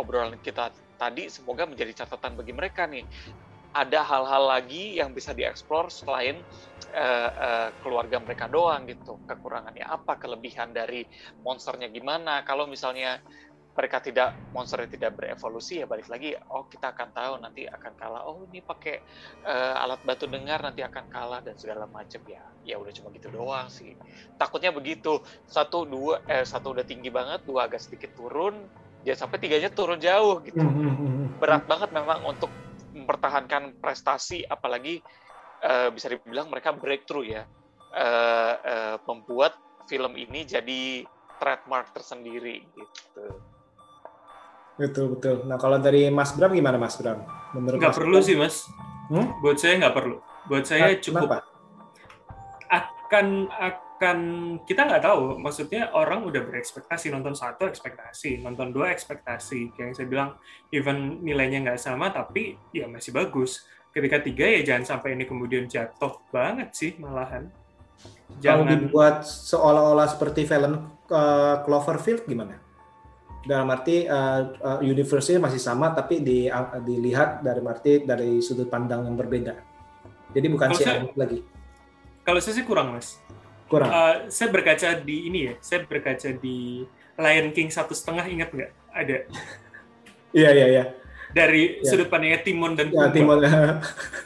[0.00, 3.04] obrolan kita tadi semoga menjadi catatan bagi mereka nih.
[3.74, 6.38] Ada hal-hal lagi yang bisa dieksplor selain
[6.94, 9.18] uh, uh, keluarga mereka doang gitu.
[9.26, 11.02] Kekurangannya apa, kelebihan dari
[11.42, 12.46] monsternya gimana.
[12.46, 13.18] Kalau misalnya
[13.74, 18.22] mereka tidak monsternya tidak berevolusi ya balik lagi oh kita akan tahu nanti akan kalah.
[18.30, 19.02] Oh ini pakai
[19.42, 22.22] uh, alat batu dengar nanti akan kalah dan segala macam.
[22.30, 23.98] Ya ya udah cuma gitu doang sih.
[24.38, 25.18] Takutnya begitu.
[25.50, 28.62] Satu dua eh satu udah tinggi banget dua agak sedikit turun
[29.02, 30.62] ya sampai tiganya turun jauh gitu.
[30.62, 32.48] Hmm, hmm, hmm, berat banget memang untuk
[32.94, 35.02] mempertahankan prestasi apalagi
[35.66, 37.42] uh, bisa dibilang mereka breakthrough ya.
[37.94, 39.54] Uh, uh, membuat
[39.86, 41.06] film ini jadi
[41.38, 43.53] trademark tersendiri gitu.
[44.74, 45.46] Betul betul.
[45.46, 47.22] Nah kalau dari Mas Bram gimana Mas Bram?
[47.54, 48.26] Menurut Nggak Mas perlu Bram?
[48.26, 48.56] sih mas.
[49.10, 49.26] Hmm?
[49.38, 50.16] Buat saya nggak perlu.
[50.50, 51.54] Buat saya Nah, cukup Kenapa?
[53.04, 54.18] akan akan
[54.66, 60.10] kita nggak tahu maksudnya orang udah berekspektasi nonton satu ekspektasi nonton dua ekspektasi yang saya
[60.10, 60.34] bilang
[60.74, 63.62] even nilainya nggak sama tapi ya masih bagus
[63.94, 67.46] ketika tiga ya jangan sampai ini kemudian jatuh banget sih malahan
[68.42, 72.63] Kalau jangan dibuat seolah-olah seperti film uh, Cloverfield gimana?
[73.44, 78.66] Dalam arti uh, uh, universe-nya masih sama tapi di, uh, dilihat dari arti dari sudut
[78.66, 79.52] pandang yang berbeda.
[80.32, 81.38] Jadi bukan Kalau si saya- lagi.
[82.20, 83.20] kalau saya sih kurang mas
[83.64, 83.86] Kurang.
[83.86, 86.82] Eh, saya berkaca di ini ya saya berkaca di
[87.14, 89.16] Lion King satu setengah ingat nggak ada
[90.34, 90.84] Iya iya iya.
[91.30, 91.86] dari Ya.
[91.86, 93.12] sudut pandangnya Timon dan Ya, Pumbaa.
[93.12, 93.38] Timon.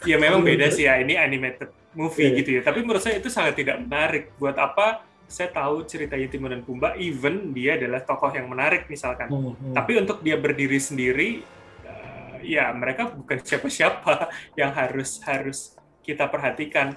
[0.05, 2.37] Ya memang beda sih ya, ini animated movie Iya.
[2.39, 2.61] gitu ya.
[2.63, 4.33] Tapi menurut saya itu sangat tidak menarik.
[4.37, 9.29] Buat apa saya tahu ceritanya Timon dan Pumbaa, even dia adalah tokoh yang menarik misalkan.
[9.29, 9.75] Hmm, hmm.
[9.77, 11.45] Tapi untuk dia berdiri sendiri,
[11.85, 16.97] eh, ya mereka bukan siapa-siapa yang harus harus kita perhatikan.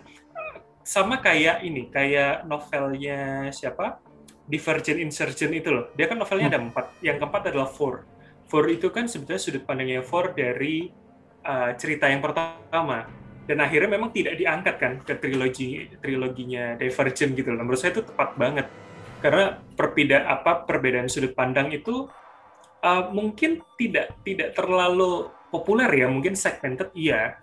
[0.82, 4.00] Sama kayak ini, kayak novelnya siapa?
[4.48, 5.92] Divergent Insurgent itu loh.
[5.94, 7.04] Dia kan novelnya ada empat.
[7.04, 8.08] Yang keempat adalah Four.
[8.50, 10.90] Four itu kan sebetulnya sudut pandangnya Four dari
[11.46, 13.21] uh, cerita yang pertama.
[13.46, 17.66] Dan akhirnya memang tidak diangkat kan ke trilogi triloginya Divergent gitu loh.
[17.66, 18.68] Menurut saya itu tepat banget.
[19.22, 22.10] Karena perbeda apa perbedaan sudut pandang itu
[22.82, 27.38] uh, mungkin tidak tidak terlalu populer ya, mungkin segmented iya.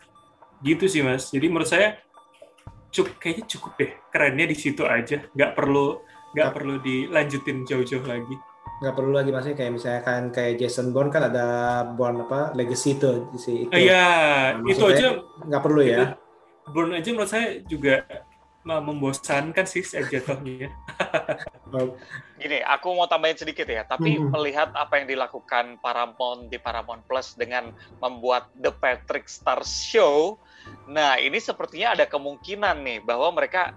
[0.58, 1.30] Gitu sih Mas.
[1.30, 2.02] Jadi menurut saya
[2.88, 6.00] cukup kayaknya cukup deh kerennya di situ aja nggak perlu
[6.32, 8.36] nggak perlu dilanjutin jauh-jauh lagi
[8.78, 11.46] nggak perlu lagi maksudnya kayak misalnya kan kayak Jason Bourne kan ada
[11.98, 14.06] Bourne apa Legacy itu si itu Iya,
[14.62, 15.06] Maksud itu aja
[15.46, 16.14] nggak perlu ya.
[16.68, 18.04] Burn aja menurut saya juga
[18.62, 20.68] mem- membosankan sih jatuhnya.
[22.40, 24.32] Gini, aku mau tambahin sedikit ya, tapi Mhm.
[24.32, 30.40] melihat apa yang dilakukan Paramount di Paramount Plus dengan membuat The Patrick Star Show,
[30.88, 33.72] nah ini sepertinya ada kemungkinan nih bahwa mereka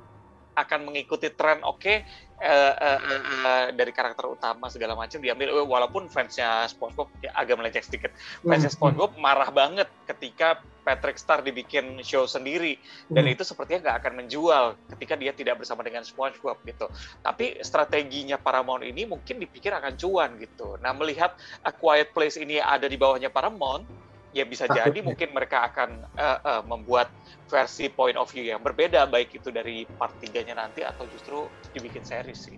[0.52, 2.04] akan mengikuti tren oke
[2.42, 7.32] eh, eh, eh, eh, dari karakter utama segala macam diambil eh, walaupun fansnya SpongeBob ya,
[7.38, 8.12] agak melenceng sedikit
[8.42, 8.78] fansnya Hmm.
[8.82, 12.82] SpongeBob marah banget ketika Patrick Star dibikin show sendiri
[13.14, 13.34] dan Hmm.
[13.38, 14.64] itu sepertinya nggak akan menjual
[14.98, 16.89] ketika dia tidak bersama dengan SpongeBob gitu
[17.22, 20.82] tapi strateginya Paramount ini mungkin dipikir akan cuan gitu.
[20.82, 23.86] Nah melihat A Quiet Place ini ada di bawahnya Paramount,
[24.32, 25.03] ya bisa jadi Takutnya.
[25.03, 27.11] mungkin mereka akan eh, eh, membuat
[27.51, 32.07] versi point of view yang berbeda, baik itu dari part 3-nya nanti atau justru dibikin
[32.07, 32.57] series sih.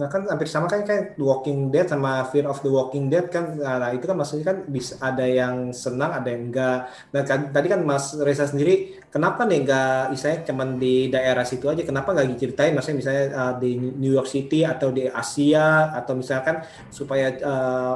[0.00, 3.28] Nah kan hampir sama kan kayak The Walking Dead sama Fear of the Walking Dead
[3.28, 6.88] kan nah itu kan maksudnya kan bisa ada yang senang ada yang enggak.
[7.12, 11.68] Nah kan, tadi kan Mas Reza sendiri kenapa nih enggak misalnya cuman di daerah situ
[11.68, 16.16] aja kenapa nggak diceritain maksudnya misalnya uh, di New York City atau di Asia atau
[16.16, 17.94] misalkan supaya uh,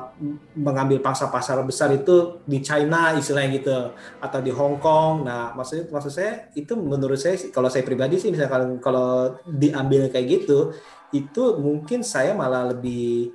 [0.60, 3.78] mengambil pasar-pasar besar itu di China istilahnya gitu
[4.20, 5.24] atau di Hong Kong.
[5.24, 9.08] Nah maksud maksud saya itu menurut saya kalau saya pribadi sih misalnya kalau kalau
[9.48, 10.74] diambil kayak gitu
[11.14, 13.30] itu mungkin saya malah lebih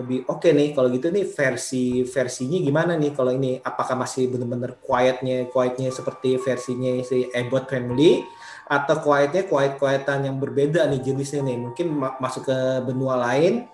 [0.00, 3.12] lebih oke nih kalau gitu nih versi versinya gimana nih?
[3.12, 8.24] Kalau ini apakah masih benar-benar quietnya quietnya seperti versinya si Abbott Family?
[8.70, 11.58] Atau quietnya quiet quietan yang berbeda nih jenisnya nih?
[11.60, 12.58] Mungkin ma- masuk ke
[12.88, 13.68] benua lain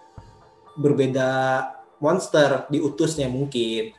[0.75, 1.29] berbeda
[2.03, 3.95] monster diutusnya mungkin.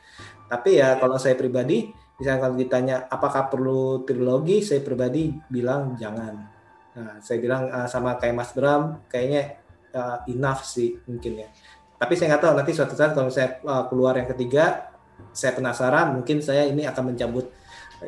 [0.50, 1.88] Tapi ya kalau saya pribadi
[2.18, 4.60] misalnya kalau ditanya apakah perlu trilogi?
[4.60, 6.57] Saya pribadi bilang jangan
[6.98, 9.62] Nah, saya bilang uh, sama kayak Mas Bram, kayaknya
[9.94, 11.48] uh, enough sih mungkin ya.
[11.94, 14.90] Tapi saya nggak tahu nanti suatu saat kalau saya uh, keluar yang ketiga,
[15.30, 17.54] saya penasaran, mungkin saya ini akan mencabut,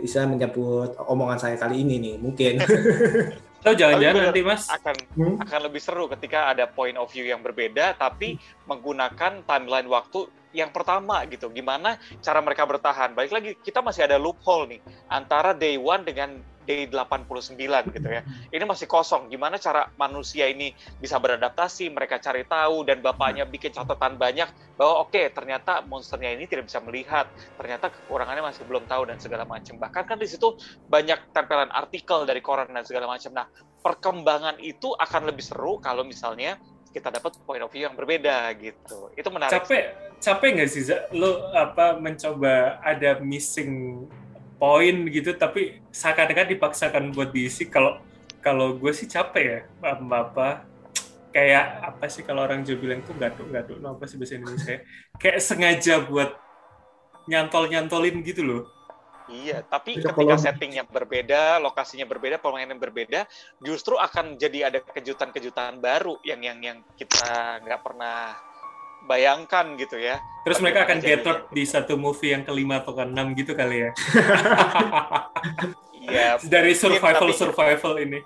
[0.03, 2.59] istilah mencabut omongan saya kali ini nih, mungkin.
[3.61, 5.36] Atau jangan-jangan nanti mas, Akan Hmm?
[5.36, 10.72] akan lebih seru ketika ada point of view yang berbeda, tapi menggunakan timeline waktu yang
[10.72, 11.53] pertama gitu.
[11.53, 13.12] Gimana cara mereka bertahan?
[13.12, 14.80] Balik lagi, kita masih ada loophole nih
[15.12, 17.57] antara day one dengan day 89
[17.97, 18.23] gitu ya.
[18.53, 19.33] Ini masih kosong.
[19.33, 21.89] Gimana cara manusia ini bisa beradaptasi?
[21.93, 26.81] Mereka cari tahu dan bapaknya bikin catatan banyak bahwa oke ternyata monsternya ini tidak bisa
[26.85, 27.27] melihat.
[27.57, 29.77] Ternyata kekurangannya masih belum tahu dan segala macam.
[29.81, 30.57] Bahkan kan di situ
[30.89, 33.33] banyak tempelan artikel dari koran dan segala macam.
[33.33, 33.47] Nah,
[33.81, 39.15] perkembangan itu akan lebih seru kalau misalnya kita dapat point of view yang berbeda gitu.
[39.15, 39.63] Itu menarik.
[39.63, 40.83] capek capek nggak sih
[41.17, 44.05] lo apa mencoba ada missing
[44.61, 47.97] point gitu tapi seakan-akan dipaksakan buat diisi kalau
[48.45, 50.49] kalau gue sih capek ya apa, apa
[51.33, 54.77] kayak apa sih kalau orang Jawa bilang tuh gaduh gaduh no, apa sih bahasa Indonesia
[54.77, 54.81] ya?
[55.17, 56.37] kayak sengaja buat
[57.25, 58.65] nyantol nyantolin gitu loh
[59.31, 63.31] Iya, tapi Bisa ketika settingnya berbeda, lokasinya berbeda, permainan berbeda,
[63.63, 68.35] justru akan jadi ada kejutan-kejutan baru yang yang yang kita nggak pernah
[69.03, 70.18] bayangkan gitu ya.
[70.40, 71.53] Terus mereka akan gathered jadinya.
[71.53, 73.90] di satu movie yang kelima atau keenam gitu kali ya.
[76.01, 78.20] Iya, Dari survival tapi- survival ini.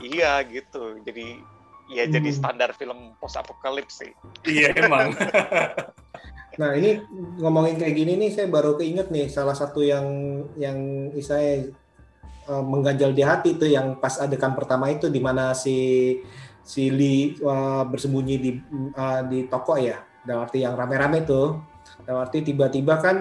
[0.00, 0.98] Iya gitu.
[1.00, 1.38] Jadi
[1.90, 2.38] ya jadi Hmm.
[2.38, 4.12] standar film post apokalips sih.
[4.44, 5.10] Iya emang.
[6.50, 6.98] Nah ini
[7.38, 10.04] ngomongin kayak gini nih, saya baru keinget nih salah satu yang
[10.54, 10.76] yang
[11.16, 11.64] saya
[12.42, 16.18] eh, mengganjal di hati tuh yang pas adegan pertama itu di mana si
[16.70, 18.50] si Lee eh, bersembunyi di
[18.94, 21.58] eh, di toko ya, dalam arti yang rame-rame tuh,
[22.06, 23.16] dalam arti tiba-tiba kan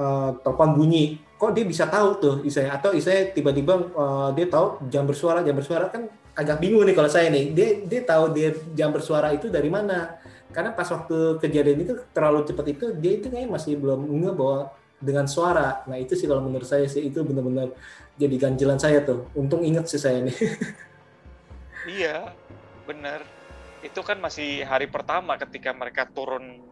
[0.00, 4.88] eh, telepon bunyi, kok dia bisa tahu tuh isanya atau isanya tiba-tiba eh, dia tahu
[4.88, 8.56] jam bersuara jam bersuara kan agak bingung nih kalau saya nih, dia dia tahu dia
[8.72, 10.16] jam bersuara itu dari mana?
[10.56, 14.58] karena pas waktu kejadian itu terlalu cepat itu dia itu kayaknya masih belum nge bahwa
[14.96, 15.84] dengan suara.
[15.84, 17.76] Nah itu sih kalau menurut saya sih itu benar-benar
[18.16, 19.28] jadi ganjilan saya tuh.
[19.36, 20.32] Untung inget sih saya nih.
[21.86, 22.34] Iya,
[22.86, 23.20] bener.
[23.82, 26.62] Itu kan masih hari pertama ketika mereka turun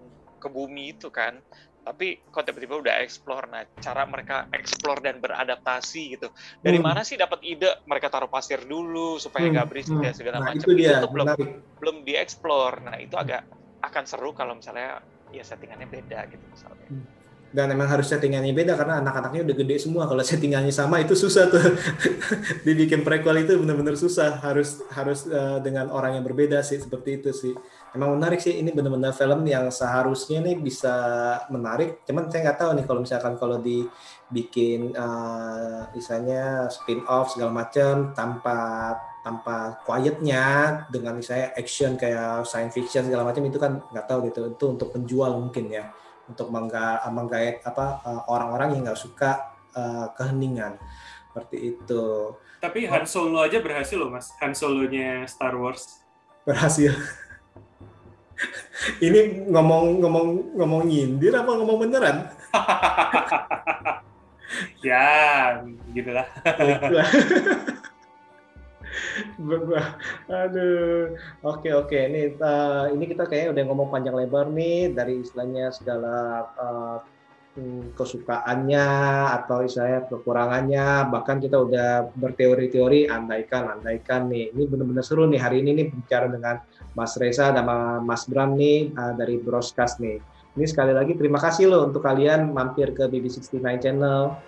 [0.40, 1.36] ke bumi itu kan.
[1.84, 3.44] Tapi kok tiba-tiba udah explore.
[3.52, 6.32] Nah, cara mereka explore dan beradaptasi gitu.
[6.64, 6.86] Dari Hmm.
[6.88, 10.48] mana sih dapat ide mereka taruh pasir dulu supaya nggak berisik Hmm, dan segala nah
[10.48, 10.64] macam.
[10.64, 12.72] itu dia tuh belum menarik belum dieksplor.
[12.88, 13.44] Nah, itu agak
[13.84, 14.96] akan seru kalau misalnya
[15.28, 16.88] ya settingannya beda gitu misalnya.
[17.54, 20.10] Dan emang harus settingannya beda karena anak-anaknya udah gede semua.
[20.10, 21.62] Kalau settingannya sama itu susah tuh.
[22.66, 24.42] Dibikin prequel itu benar-benar susah.
[24.42, 27.54] Harus harus eh, dengan orang yang berbeda sih seperti itu sih.
[27.94, 30.94] Emang menarik sih ini benar-benar film yang seharusnya nih bisa
[31.46, 32.02] menarik.
[32.02, 38.10] Cuman saya nggak tahu nih kalau misalkan kalau dibikin eh, misalnya spin off segala macam
[38.18, 38.58] tanpa
[39.22, 40.44] tanpa quietnya
[40.90, 44.92] dengan misalnya action kayak science fiction segala macam itu kan nggak tahu gitu itu untuk
[44.92, 45.88] penjual mungkin ya
[46.28, 50.78] untuk mengga menggait apa eh, orang-orang yang nggak suka eh, keheningan
[51.30, 54.32] seperti itu Tapi Han Solo aja berhasil loh mas.
[54.40, 56.00] Han Solonya Star Wars.
[56.44, 56.92] berhasil
[59.04, 60.26] ini ngomong ngomong
[60.60, 62.28] ngomong nyindir apa ngomong beneran
[64.86, 65.10] ya,
[65.90, 66.28] gitulah.
[70.30, 71.98] Aduh, oke oke.
[71.98, 76.48] Ini eh, ini kita kayaknya udah ngomong panjang lebar nih dari istilahnya segala
[77.56, 78.88] hmm, kesukaannya
[79.42, 81.10] atau istilahnya kekurangannya.
[81.10, 84.54] Bahkan kita udah berteori-teori andaikan andaikan nih.
[84.54, 86.62] Ini benar-benar seru nih hari ini nih bicara dengan
[86.94, 87.66] Mas Reza dan
[88.02, 90.18] Mas Bram nih eh, dari Broscast nih.
[90.54, 94.38] Ini sekali lagi terima kasih loh untuk kalian mampir ke BB69 channel.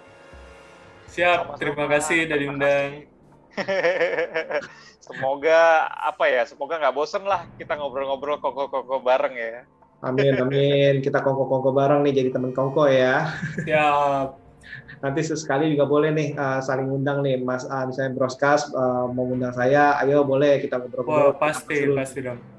[1.10, 3.15] Siap, terima kasih dari Terima undang.
[5.06, 9.64] semoga apa ya semoga nggak bosen lah kita ngobrol-ngobrol koko-koko bareng ya
[10.04, 11.00] Amin amin.
[11.00, 13.32] Kita kongko-kongko bareng nih jadi temen kongko ya.
[13.64, 14.44] Siap.
[14.98, 19.22] nanti sesekali juga boleh nih uh, saling undang nih Mas uh, misalnya Broskas uh, mau
[19.30, 21.94] undang saya ayo boleh kita ngobrol-ngobrol pasti, Seru.
[21.94, 22.55] pasti dong.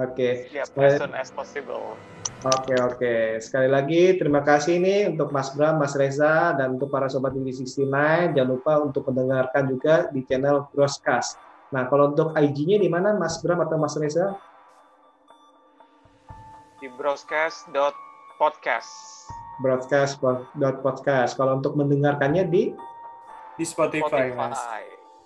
[0.00, 0.30] Oke.
[0.50, 1.96] Ya Sekali- as soon as possible.
[2.40, 3.36] Oke oke.
[3.44, 7.52] Sekali lagi terima kasih nih untuk Mas Bram Mas Reza dan untuk para sobat Indie
[7.52, 11.36] 69 jangan lupa untuk mendengarkan juga di channel Broskas
[11.70, 14.34] nah kalau untuk IG-nya di mana Mas Bram atau Mas Reza?
[16.80, 18.90] Di broadcast.podcast
[19.60, 22.72] broadcast.podcast kalau untuk mendengarkannya di?
[23.60, 24.56] Di Spotify, mas.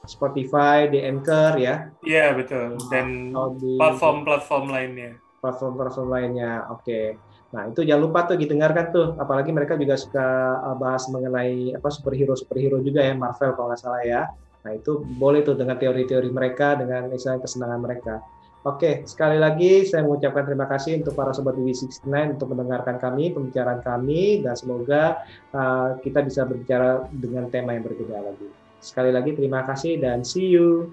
[0.07, 2.77] Spotify di Anchor ya Iya, betul.
[2.89, 3.33] Dan
[3.81, 5.17] platform-platform lainnya.
[5.45, 6.65] platform-platform lainnya.
[6.73, 7.21] Oke.
[7.55, 9.07] Nah, itu jangan lupa tuh didengarkan tuh.
[9.21, 14.03] Apalagi mereka juga suka uh, bahas mengenai apa superhero-superhero juga ya, Marvel kalau nggak salah
[14.03, 14.23] ya.
[14.67, 18.25] Nah, itu boleh tuh dengan teori-teori mereka, dengan misalnya kesenangan mereka.
[18.65, 23.85] Oke, sekali lagi saya mengucapkan terima kasih untuk para sobat BB69 untuk mendengarkan kami, pembicaraan
[23.85, 25.21] kami, dan semoga
[25.53, 28.64] uh, kita bisa berbicara dengan tema yang berbeda lagi.
[28.85, 30.93] Sekali lagi terima kasih dan see you.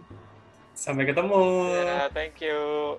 [0.72, 1.68] Sampai ketemu.
[1.76, 2.96] ya thank you